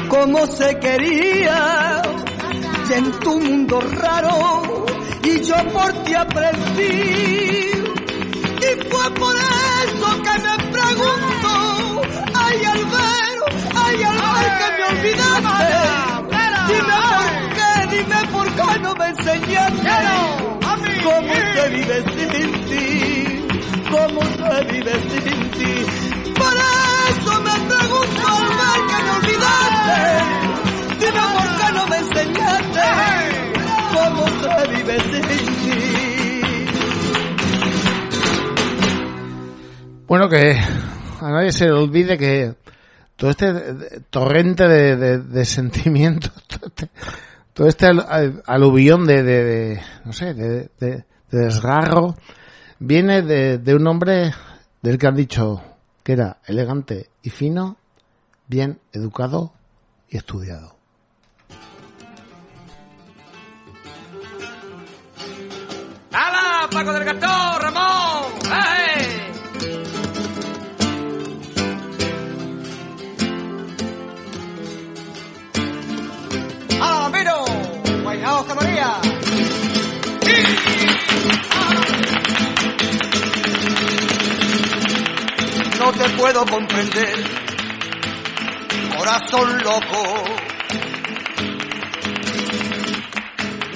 cómo 0.08 0.48
se 0.48 0.80
quería. 0.80 2.02
Y 2.90 2.94
en 2.94 3.12
tu 3.20 3.40
mundo 3.40 3.80
raro 3.82 4.86
y 5.24 5.42
yo 5.44 5.56
por 5.74 5.92
ti 6.04 6.14
aprendí. 6.14 7.72
Y 8.68 8.90
fue 8.90 9.12
por 9.16 9.36
eso 9.36 10.22
que 10.26 10.34
me 10.46 10.56
pregunto 10.72 12.02
ay 12.34 12.66
al 12.66 12.86
ver 12.94 13.38
ay 13.76 14.04
al 14.04 14.18
ver 14.34 14.52
que 14.60 14.68
me 14.78 14.84
olvidaste. 14.92 15.80
Dime 16.68 16.98
por 17.18 17.28
qué 17.56 17.96
dime 17.96 18.20
por 18.32 18.48
qué 18.56 18.80
no 18.80 18.96
me 18.96 19.08
enseñaste 19.08 20.31
cómo 21.04 21.34
se 21.34 21.70
vive 21.70 21.98
sin 22.16 22.52
ti 22.66 22.86
cómo 23.90 24.22
se 24.22 24.64
vive 24.72 24.94
sin 25.10 25.40
ti 25.52 25.74
por 26.36 26.54
eso 27.10 27.34
me 27.42 27.56
pregunto 27.70 28.28
al 28.28 28.48
ver 28.60 28.80
que 28.88 28.98
me 29.04 29.12
olvidaste 29.20 30.00
Dime 31.00 31.22
por 31.34 31.50
qué 31.58 31.68
no 31.74 31.84
me 31.88 31.98
enseñaste. 31.98 32.88
Cómo 33.94 34.24
se 34.28 34.54
vive 34.76 34.96
sin 35.00 35.26
ti. 35.56 36.66
Bueno, 40.08 40.30
que 40.30 40.58
a 41.22 41.30
nadie 41.32 41.52
se 41.52 41.66
le 41.66 41.72
olvide 41.72 42.18
que 42.18 42.54
todo 43.16 43.32
este 43.32 44.02
torrente 44.10 44.68
de, 44.68 44.96
de- 44.96 45.20
de 45.20 45.46
sentimientos, 45.46 46.32
este, 46.66 46.90
todo 47.54 47.68
este 47.68 47.86
al- 47.88 48.06
al- 48.08 48.44
aluvión 48.46 49.06
de, 49.24 49.82
no 50.06 50.14
sé, 50.14 50.34
de, 50.34 50.70
de- 50.80 51.06
de 51.32 51.38
desgarro, 51.46 52.16
viene 52.80 53.22
de, 53.22 53.58
un 53.76 53.88
hombre 53.88 54.34
del 54.82 54.98
que 54.98 55.08
han 55.08 55.16
dicho 55.16 55.62
que 56.04 56.14
era 56.14 56.38
elegante 56.46 57.10
y 57.22 57.30
fino, 57.30 57.78
bien 58.48 58.80
educado 58.92 59.54
y 60.10 60.18
estudiado. 60.18 60.76
¡Hala, 66.14 66.68
Paco 66.70 66.94
del 66.94 67.06
No 85.80 85.92
te 85.94 86.10
puedo 86.10 86.46
comprender, 86.46 87.16
corazón 88.98 89.58
loco. 89.64 90.24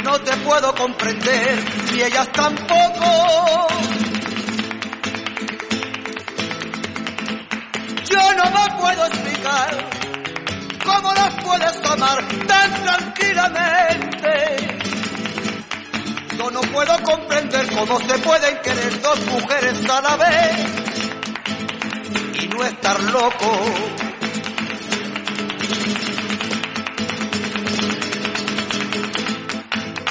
No 0.03 0.19
te 0.19 0.35
puedo 0.37 0.75
comprender, 0.75 1.63
ni 1.93 2.01
ellas 2.01 2.29
tampoco. 2.33 3.67
Yo 8.09 8.33
no 8.33 8.51
me 8.51 8.81
puedo 8.81 9.05
explicar 9.05 10.04
cómo 11.05 11.13
las 11.13 11.43
puedes 11.43 11.91
amar 11.91 12.25
tan 12.47 12.83
tranquilamente. 12.83 14.31
Yo 16.37 16.51
no 16.51 16.61
puedo 16.61 17.03
comprender 17.03 17.67
cómo 17.75 17.99
se 17.99 18.17
pueden 18.19 18.57
querer 18.61 19.01
dos 19.01 19.25
mujeres 19.27 19.89
a 19.89 20.01
la 20.01 20.15
vez 20.15 20.57
y 22.41 22.47
no 22.47 22.63
estar 22.63 22.99
loco. 23.03 23.59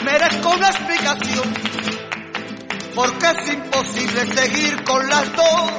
Merezco 0.05 0.51
una 0.51 0.68
explicación, 0.68 1.55
porque 2.95 3.26
es 3.26 3.49
imposible 3.53 4.26
seguir 4.26 4.84
con 4.84 5.09
las 5.09 5.32
dos. 5.34 5.72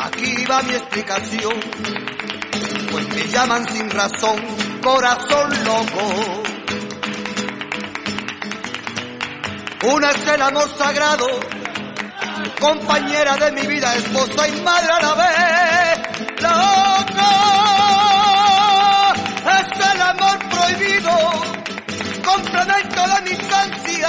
Aquí 0.00 0.44
va 0.44 0.60
mi 0.62 0.74
explicación, 0.74 1.54
me 3.14 3.28
llaman 3.28 3.66
sin 3.68 3.90
razón, 3.90 4.40
corazón 4.82 5.64
loco. 5.64 6.42
Una 9.84 10.10
es 10.10 10.28
el 10.28 10.42
amor 10.42 10.68
sagrado, 10.76 11.26
compañera 12.60 13.36
de 13.36 13.52
mi 13.52 13.66
vida, 13.66 13.94
esposa 13.96 14.48
y 14.48 14.60
madre 14.62 14.92
a 14.92 15.00
la 15.00 15.14
vez. 15.14 16.40
La 16.40 17.00
otra 17.00 17.30
es 19.60 19.92
el 19.92 20.00
amor 20.02 20.38
prohibido, 20.48 21.14
complemento 22.24 23.02
de 23.14 23.20
mi 23.22 23.30
instancia, 23.30 24.08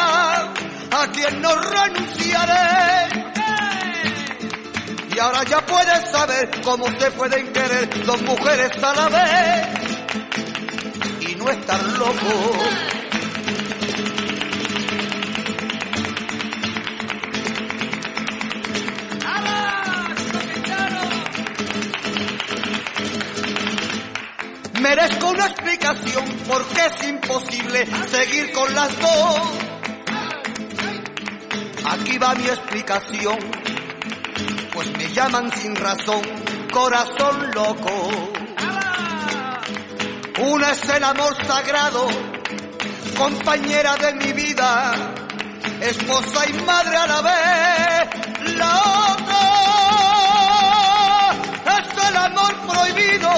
a 0.92 1.08
quien 1.14 1.42
no 1.42 1.56
renunciaré. 1.56 3.25
Y 5.16 5.20
ahora 5.20 5.46
ya 5.46 5.66
puedes 5.66 6.12
saber 6.12 6.52
cómo 6.62 6.88
se 7.00 7.10
pueden 7.12 7.54
querer 7.54 8.06
dos 8.06 8.22
mujeres 8.24 8.72
a 8.84 8.94
la 8.94 9.08
vez 9.08 9.68
y 11.22 11.36
no 11.36 11.50
estar 11.50 11.82
loco. 11.82 12.52
Merezco 24.82 25.30
una 25.30 25.46
explicación 25.46 26.26
porque 26.46 26.82
es 26.88 27.08
imposible 27.08 27.88
seguir 28.12 28.52
con 28.52 28.76
las 28.76 29.00
dos. 29.00 29.42
Aquí 31.86 32.18
va 32.18 32.36
mi 32.36 32.48
explicación, 32.48 33.38
llaman 35.16 35.50
sin 35.50 35.74
razón, 35.78 36.22
corazón 36.74 37.52
loco. 37.54 38.10
Una 40.42 40.72
es 40.72 40.90
el 40.90 41.04
amor 41.06 41.34
sagrado, 41.48 42.06
compañera 43.18 43.96
de 43.96 44.14
mi 44.16 44.34
vida, 44.34 44.94
esposa 45.80 46.50
y 46.50 46.54
madre 46.64 46.98
a 46.98 47.08
la 47.08 47.22
vez. 47.22 48.10
La 48.58 48.82
otra 49.14 49.44
es 51.78 51.88
el 52.10 52.18
amor 52.18 52.54
prohibido, 52.68 53.32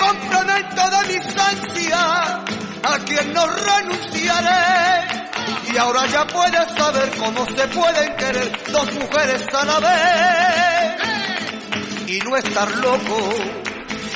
complemento 0.00 0.90
de 0.90 1.06
mis 1.06 1.38
ansias, 1.38 2.40
a 2.82 2.98
quien 3.06 3.32
no 3.32 3.46
renunciaré. 3.46 5.27
Y 5.72 5.76
ahora 5.76 6.06
ya 6.06 6.26
puedes 6.26 6.70
saber 6.76 7.10
cómo 7.18 7.44
se 7.46 7.68
pueden 7.68 8.16
querer 8.16 8.50
dos 8.72 8.94
mujeres 8.94 9.46
a 9.52 9.64
la 9.64 9.80
vez 9.80 10.98
y 12.08 12.18
no 12.20 12.36
estar 12.36 12.70
loco. 12.76 13.34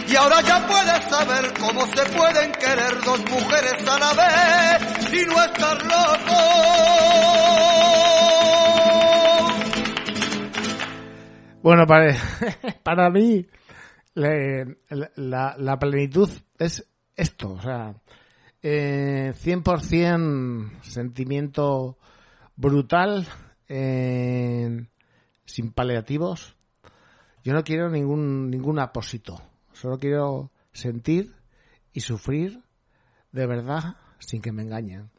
Y 0.09 0.16
ahora 0.16 0.40
ya 0.40 0.66
puedes 0.66 1.05
saber 1.05 1.53
cómo 1.61 1.86
se 1.86 2.05
pueden 2.07 2.53
querer 2.53 3.00
dos 3.05 3.20
mujeres 3.30 3.88
a 3.88 3.98
la 3.98 4.12
vez 4.14 5.12
y 5.12 5.26
no 5.26 5.42
estar 5.44 5.82
loco. 5.82 6.36
Bueno, 11.62 11.86
para, 11.86 12.16
para 12.82 13.11
mí 13.11 13.46
la 14.14 15.78
plenitud 15.78 16.30
es 16.59 16.86
esto, 17.14 17.53
o 17.53 17.61
sea, 17.61 17.94
eh, 18.62 19.34
100% 19.34 20.82
sentimiento 20.82 21.98
brutal, 22.56 23.26
eh, 23.68 24.86
sin 25.44 25.72
paliativos. 25.72 26.56
Yo 27.44 27.52
no 27.52 27.64
quiero 27.64 27.90
ningún, 27.90 28.50
ningún 28.50 28.78
apósito, 28.78 29.42
solo 29.72 29.98
quiero 29.98 30.52
sentir 30.72 31.34
y 31.92 32.00
sufrir 32.00 32.62
de 33.32 33.46
verdad 33.46 33.96
sin 34.18 34.40
que 34.40 34.52
me 34.52 34.62
engañen. 34.62 35.10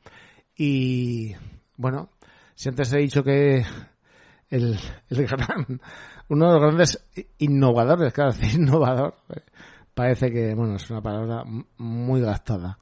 Y 0.55 1.33
bueno, 1.75 2.09
si 2.55 2.69
antes 2.69 2.93
he 2.93 2.99
dicho 2.99 3.23
que 3.23 3.65
el, 4.49 4.79
el 5.09 5.27
gran, 5.27 5.81
uno 6.29 6.47
de 6.47 6.53
los 6.53 6.61
grandes 6.61 7.05
innovadores, 7.39 8.13
claro, 8.13 8.31
innovador, 8.53 9.15
eh, 9.29 9.41
parece 9.93 10.31
que, 10.31 10.53
bueno, 10.55 10.75
es 10.75 10.89
una 10.89 11.01
palabra 11.01 11.43
muy 11.77 12.21
gastada. 12.21 12.77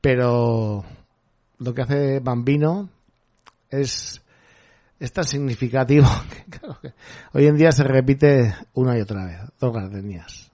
Pero 0.00 0.84
lo 1.58 1.74
que 1.74 1.82
hace 1.82 2.20
Bambino 2.20 2.88
es, 3.70 4.22
es 5.00 5.12
tan 5.12 5.24
significativo 5.24 6.06
que, 6.30 6.58
claro, 6.58 6.80
que 6.80 6.92
hoy 7.32 7.46
en 7.46 7.56
día 7.56 7.72
se 7.72 7.84
repite 7.84 8.54
una 8.74 8.96
y 8.96 9.00
otra 9.00 9.24
vez. 9.24 9.40
Dos 9.58 9.72
gardenias. 9.72 10.47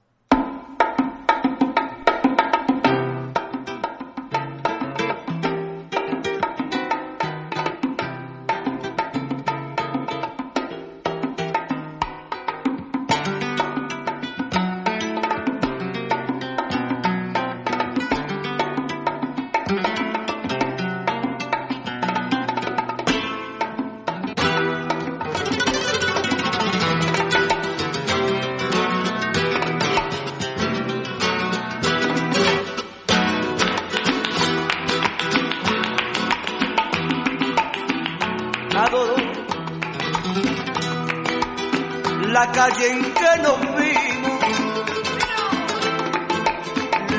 La 42.44 42.52
calle 42.52 42.90
en 42.90 43.00
que 43.14 43.42
nos 43.42 43.58
vimos, 43.74 44.40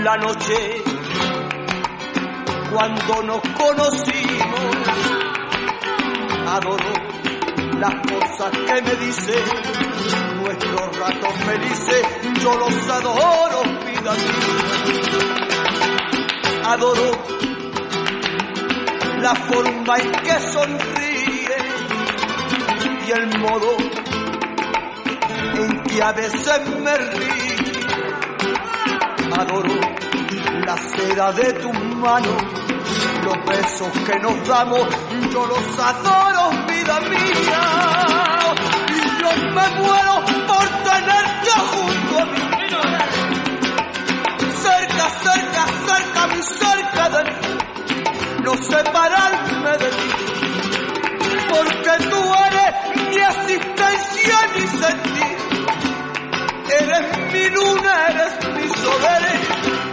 la 0.03 0.17
noche 0.17 0.83
cuando 2.71 3.23
nos 3.23 3.41
conocimos, 3.57 4.75
adoro 6.47 6.93
las 7.79 7.95
cosas 8.11 8.51
que 8.51 8.81
me 8.83 8.95
dice, 9.03 9.33
nuestros 10.43 10.97
ratos 10.99 11.33
felices, 11.43 12.05
yo 12.43 12.55
los 12.59 12.89
adoro, 12.89 13.63
vida 13.83 14.13
mía, 14.13 15.63
adoro 16.65 17.11
la 19.21 19.33
forma 19.33 19.97
en 19.97 20.11
que 20.11 20.39
sonríe 20.51 21.57
y 23.07 23.11
el 23.11 23.39
modo 23.39 23.77
en 25.55 25.83
que 25.83 26.01
a 26.01 26.11
veces 26.11 26.69
me 26.83 26.97
ríe. 26.97 27.55
Adoro 29.37 29.75
la 30.65 30.77
seda 30.77 31.31
de 31.33 31.53
tus 31.53 31.73
manos, 31.95 32.43
los 33.23 33.45
besos 33.45 33.91
que 34.05 34.19
nos 34.19 34.47
damos, 34.47 34.87
yo 35.31 35.45
los 35.45 35.79
adoro, 35.79 36.49
vida 36.67 36.99
mía. 37.01 37.61
Y 38.89 39.21
yo 39.21 39.31
me 39.53 39.69
muero 39.79 40.25
por 40.47 40.67
tenerte 40.89 41.51
junto 41.71 42.19
a 42.19 42.25
mí. 42.25 42.43
Cerca, 44.63 45.09
cerca, 45.09 45.65
cerca, 45.87 46.27
muy 46.27 46.43
cerca 46.43 47.09
de 47.09 47.23
mí 47.23 47.55
no 48.45 48.53
separarme 48.57 49.71
de 49.71 49.89
ti, 49.89 50.09
porque 51.49 51.93
tú 52.11 52.21
eres 52.45 53.09
mi 53.09 53.15
existencia 53.15 54.35
y 54.45 54.59
mi 54.59 54.67
sentir. 54.67 55.24
Eres 56.79 57.05
mi 57.33 57.49
luna, 57.49 57.93
eres 58.09 58.33
mi 58.55 58.67
sol, 58.81 59.03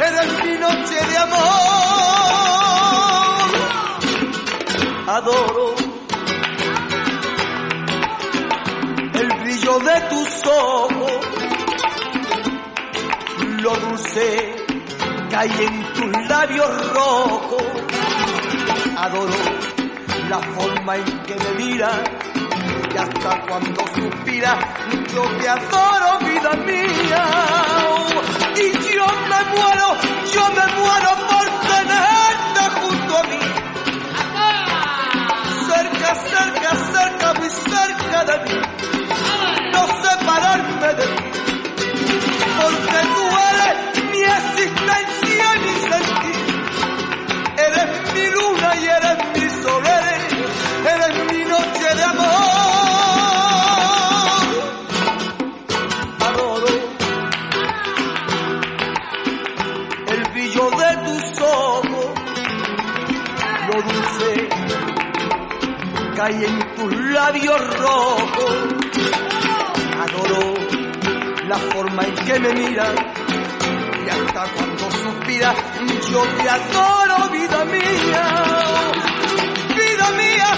eres, 0.07 0.31
mi 0.45 0.55
noche 0.59 0.99
de 1.11 1.17
amor. 1.19 1.43
Adoro 5.09 5.75
el 9.15 9.29
brillo 9.41 9.79
de 9.79 10.01
tus 10.11 10.47
ojos, 10.47 11.13
lo 13.63 13.77
dulce 13.77 14.55
que 15.29 15.37
hay 15.37 15.51
en 15.67 15.93
tus 15.95 16.29
labios 16.29 16.93
rojos 16.93 17.63
adoro 19.03 19.33
la 20.29 20.39
forma 20.39 20.97
en 20.97 21.05
que 21.25 21.35
me 21.35 21.65
miras 21.65 22.01
y 22.95 22.99
hasta 22.99 23.41
cuando 23.47 23.87
suspiras 23.95 24.59
yo 25.13 25.23
te 25.23 25.49
adoro 25.49 26.19
vida 26.21 26.53
mía. 26.67 27.25
Y 28.57 28.73
yo 28.95 29.07
me 29.31 29.41
muero 29.51 29.97
yo 30.35 30.45
me 30.51 30.67
muero 30.79 31.11
por 31.29 31.47
tenerte 31.71 32.63
junto 32.81 33.19
a 33.19 33.23
mí. 33.25 33.41
Cerca 35.67 36.15
cerca 36.15 36.71
cerca 36.93 37.35
muy 37.35 37.51
cerca 37.51 38.25
de 38.25 38.39
mí 38.45 39.02
y 74.05 74.09
hasta 74.09 74.43
cuando 74.55 74.91
suspira 74.91 75.55
yo 76.11 76.23
te 76.37 76.49
adoro 76.49 77.29
vida 77.31 77.65
mía. 77.65 78.25
Vida 79.69 80.11
mía 80.13 80.49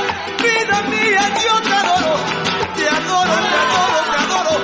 vida 0.43 0.83
mía 0.89 1.23
yo 1.45 1.61
te 1.63 1.73
adoro. 1.75 2.15
Te 2.77 2.89
adoro 2.89 3.35
te 3.51 3.57
adoro 3.65 3.99
te 4.11 4.19
adoro. 4.25 4.55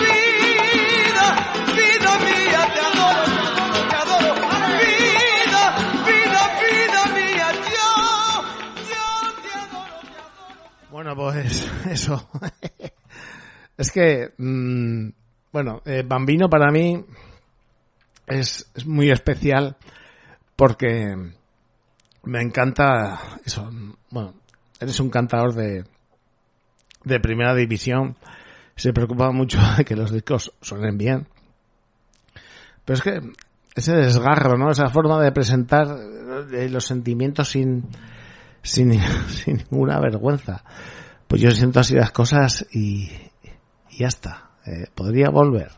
Vida 0.00 1.26
vida 1.76 2.18
mía 2.18 2.60
te 2.74 2.80
adoro 2.80 3.24
te 3.88 3.96
adoro. 3.96 4.34
Vida 4.80 5.64
vida 6.06 6.42
vida 6.60 7.00
mía 7.14 7.48
yo 7.74 7.90
yo 8.90 9.04
te 9.42 9.52
adoro 9.58 9.96
te 10.02 10.18
adoro. 10.18 10.90
Bueno, 10.90 11.10
pues 11.16 11.68
eso. 11.90 12.28
es 13.76 13.90
que, 13.92 14.32
mm, 14.38 15.08
bueno, 15.52 15.82
eh, 15.84 16.04
Bambino 16.06 16.48
para 16.48 16.70
mí 16.70 17.04
es, 18.26 18.70
muy 18.86 19.10
especial 19.10 19.76
porque 20.56 21.16
me 22.22 22.42
encanta 22.42 23.18
eso. 23.44 23.68
Bueno, 24.10 24.34
eres 24.78 25.00
un 25.00 25.10
cantador 25.10 25.54
de, 25.54 25.84
de 27.04 27.20
primera 27.20 27.54
división. 27.54 28.16
Se 28.76 28.92
preocupa 28.92 29.30
mucho 29.32 29.58
de 29.76 29.84
que 29.84 29.96
los 29.96 30.12
discos 30.12 30.52
suenen 30.60 30.96
bien. 30.96 31.26
Pero 32.84 32.96
es 32.96 33.02
que 33.02 33.20
ese 33.74 33.94
desgarro, 33.94 34.56
¿no? 34.56 34.70
Esa 34.70 34.88
forma 34.88 35.20
de 35.22 35.32
presentar 35.32 35.88
los 35.88 36.84
sentimientos 36.84 37.50
sin, 37.50 37.88
sin, 38.62 39.00
sin 39.28 39.56
ninguna 39.56 39.98
vergüenza. 40.00 40.62
Pues 41.26 41.42
yo 41.42 41.50
siento 41.50 41.80
así 41.80 41.94
las 41.94 42.12
cosas 42.12 42.66
y, 42.72 43.10
y 43.90 43.98
ya 43.98 44.08
está. 44.08 44.49
Eh, 44.66 44.86
podría 44.94 45.30
volver. 45.30 45.70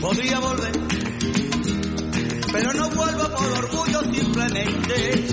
Podría 0.00 0.38
volver, 0.38 0.72
pero 2.52 2.72
no 2.74 2.88
vuelvo 2.90 3.28
por 3.36 3.52
orgullo 3.52 4.00
simplemente. 4.14 5.28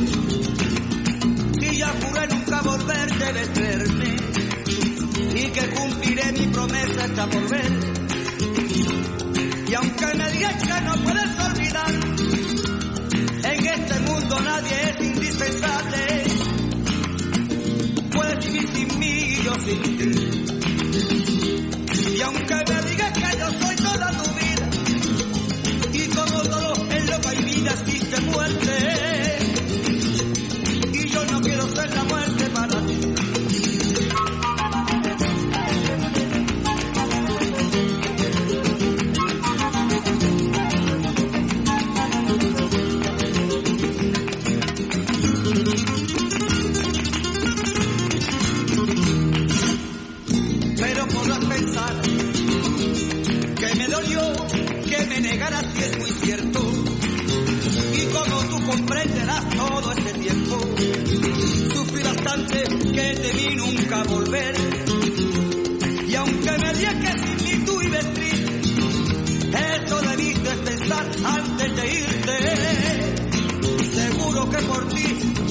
Si 1.59 1.77
ya 1.77 1.87
juré 1.89 2.27
nunca 2.27 2.61
volver, 2.63 3.17
debes 3.19 3.49
creerme. 3.49 3.92
Y 5.43 5.47
que 5.47 5.69
cumpliré 5.71 6.31
mi 6.31 6.47
promesa 6.47 7.03
hasta 7.03 7.25
volver. 7.25 7.71
Y 9.67 9.73
aunque 9.73 10.05
me 10.05 10.31
digas 10.31 10.63
que 10.63 10.81
no 10.81 10.95
puedes 11.03 11.39
olvidar, 11.49 11.91
en 13.43 13.67
este 13.67 13.99
mundo 13.99 14.39
nadie 14.39 14.89
es 14.89 15.01
indispensable. 15.05 16.23
Puedes 18.13 18.45
vivir 18.45 18.67
sin 18.73 18.99
mí 18.99 19.07
y 19.07 19.43
yo 19.43 19.53
sin 19.65 19.81
ti. 19.97 20.11
Y 22.15 22.21
aunque 22.21 22.55
me 22.55 22.81
digas 22.89 23.11
que 23.11 23.37
yo 23.37 23.47
soy 23.59 23.75
toda 23.75 24.11
tu 24.11 24.25
vida, 24.39 24.69
y 25.91 26.07
como 26.07 26.41
todo 26.43 26.73
en 26.89 27.05
lo 27.05 27.19
que 27.19 27.27
hay 27.27 27.43
vida 27.43 27.71
existe 27.71 28.21
muerte, 28.21 28.82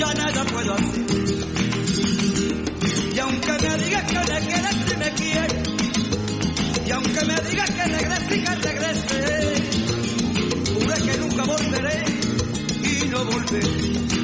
ya 0.03 0.15
nada 0.15 0.45
puedo 0.45 0.75
hacer. 0.75 1.07
Y 3.15 3.19
aunque 3.19 3.53
me 3.53 3.77
digas 3.85 4.05
que 4.05 4.19
quieres 4.49 4.77
y 4.93 4.97
me 4.97 5.11
quieres, 5.13 5.69
y 6.87 6.91
aunque 6.91 7.25
me 7.25 7.41
digas 7.49 7.71
que 7.71 7.85
regrese 7.85 8.37
y 8.37 8.45
que 8.45 8.55
regrese, 8.69 9.19
juré 10.75 10.97
que 11.07 11.19
nunca 11.19 11.43
volveré 11.45 12.05
y 12.83 13.09
no 13.09 13.25
volveré. 13.27 14.22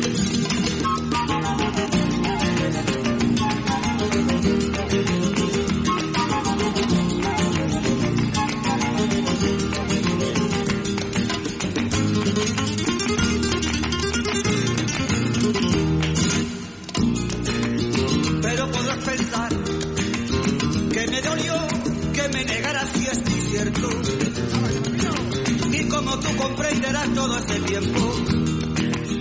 Como 26.08 26.20
tú 26.20 26.36
comprenderás 26.36 27.14
todo 27.14 27.38
ese 27.38 27.60
tiempo, 27.60 28.12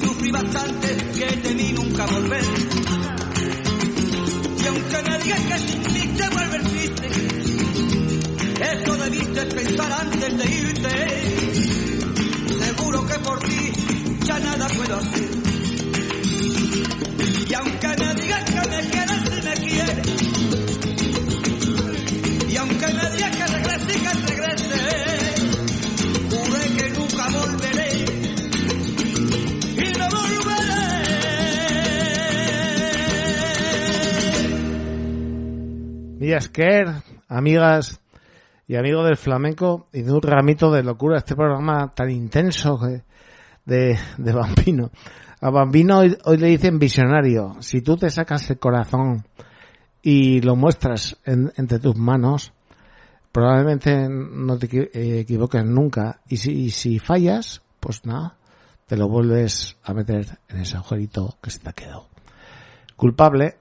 sufrí 0.06 0.32
bastante 0.32 0.98
que 1.18 1.26
temí 1.38 1.74
nunca 1.74 2.06
volver. 2.06 2.44
Y 4.58 4.68
aunque 4.68 5.10
me 5.10 5.18
digas 5.20 5.42
que 5.42 5.60
sin 5.60 5.82
mí 5.94 6.18
te 6.18 6.30
vuelves 6.30 6.64
triste, 6.64 7.10
eso 8.72 8.98
debiste 8.98 9.46
pensar 9.48 9.92
antes 9.92 10.38
de 10.38 10.46
irte. 10.46 11.27
Mira, 36.28 36.40
Esquer, 36.40 36.88
amigas 37.30 38.02
y 38.68 38.76
amigos 38.76 39.06
del 39.06 39.16
flamenco, 39.16 39.88
y 39.94 40.02
de 40.02 40.12
un 40.12 40.22
ramito 40.22 40.70
de 40.74 40.84
locura 40.84 41.20
este 41.20 41.38
programa 41.38 41.90
tan 41.96 42.10
intenso 42.12 42.78
de, 43.64 43.98
de 44.18 44.34
Bambino. 44.34 44.92
A 45.40 45.50
Bambino 45.52 46.00
hoy, 46.00 46.18
hoy 46.26 46.36
le 46.36 46.48
dicen 46.48 46.80
visionario. 46.80 47.56
Si 47.62 47.82
tú 47.82 47.96
te 47.96 48.10
sacas 48.10 48.50
el 48.50 48.60
corazón 48.60 49.26
y 50.02 50.42
lo 50.42 50.58
muestras 50.58 51.16
en- 51.24 51.54
entre 51.56 51.80
tus 51.80 51.96
manos, 51.96 52.52
probablemente 53.32 54.10
no 54.10 54.58
te 54.58 54.68
eh, 54.68 55.20
equivoques 55.22 55.64
nunca. 55.64 56.20
Y 56.28 56.36
si, 56.36 56.52
y 56.52 56.72
si 56.72 57.00
fallas, 57.00 57.62
pues 57.80 58.06
nada, 58.06 58.36
te 58.86 58.98
lo 58.98 59.08
vuelves 59.08 59.78
a 59.82 59.94
meter 59.94 60.40
en 60.50 60.58
ese 60.58 60.76
agujerito 60.76 61.38
que 61.42 61.52
se 61.52 61.60
te 61.60 61.70
ha 61.70 61.72
quedado. 61.72 62.10
Culpable, 62.98 63.56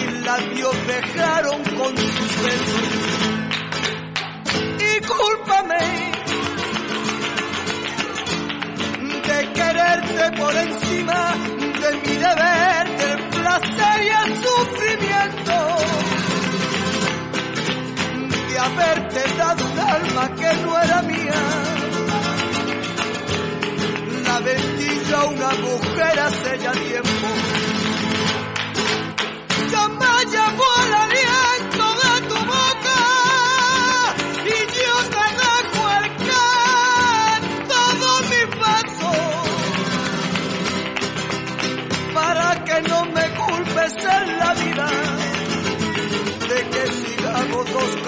que 0.00 0.06
mis 0.06 0.24
labios 0.24 0.86
dejaron 0.86 1.62
con 1.62 1.96
sus 1.96 2.42
besos. 2.42 2.82
Y 4.78 5.00
cúlpame 5.06 6.12
de 9.26 9.52
quererte 9.52 10.36
por 10.38 10.54
encima 10.56 11.34
de 11.80 11.90
mi 11.96 12.16
deber, 12.16 12.84
del 12.98 13.28
placer 13.28 14.02
y 14.02 14.08
el 14.08 14.36
sufrimiento, 14.44 15.56
de 18.48 18.58
haberte 18.58 19.36
dado 19.38 19.64
un 19.64 19.78
alma 19.78 20.34
que 20.34 20.54
no 20.62 20.82
era 20.82 21.02
mía. 21.02 21.42
La 24.24 24.40
vendí 24.40 25.00
yo 25.08 25.16
a 25.16 25.24
una 25.24 25.50
mujer 25.50 26.20
hace 26.20 26.58
ya 26.58 26.72
tiempo. 26.72 27.19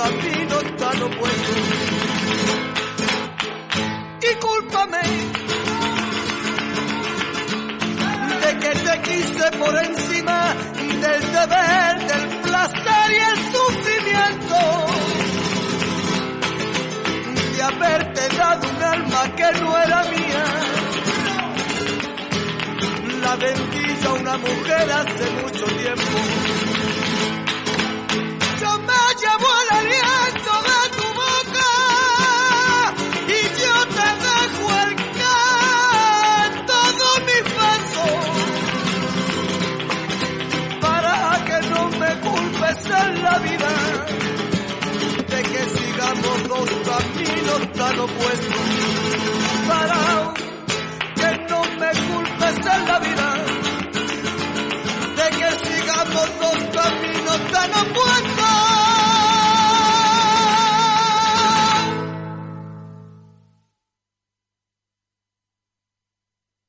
Caminos 0.03 0.65
tan 0.77 1.03
opuestos. 1.03 1.59
Y 4.21 4.35
cúlpame 4.45 5.03
de 8.43 8.59
que 8.59 8.71
te 8.71 9.03
quise 9.03 9.51
por 9.59 9.77
encima 9.77 10.72
del 11.03 11.21
deber, 11.21 11.95
del 12.07 12.41
placer 12.43 13.07
y 13.11 13.21
el 13.31 13.39
sufrimiento. 13.55 14.59
De 17.57 17.63
haberte 17.63 18.37
dado 18.37 18.69
un 18.71 18.83
alma 18.83 19.23
que 19.35 19.49
no 19.61 19.79
era 19.79 20.05
mía. 20.05 20.45
La 23.21 23.37
vendí 23.37 24.07
a 24.07 24.13
una 24.13 24.37
mujer 24.39 24.93
hace 25.01 25.25
mucho 25.43 25.65
tiempo. 25.83 26.19
Yo 28.61 28.79
me 28.89 29.03
llevo 29.23 29.49
el 29.63 29.69
aliento 29.79 30.22
de 30.22 30.22
lado 47.77 48.05
opuesto. 48.05 48.55
Para 49.69 50.35
que 51.17 51.31
no 51.49 51.63
me 51.63 51.91
culpes 52.09 52.57
en 52.75 52.85
la 52.87 52.99
vida, 52.99 53.29
de 55.17 55.27
que 55.39 55.51
sigamos 55.65 56.29
dos 56.41 56.59
caminos 56.73 57.41
tan 57.53 57.71
opuestos. 57.75 58.32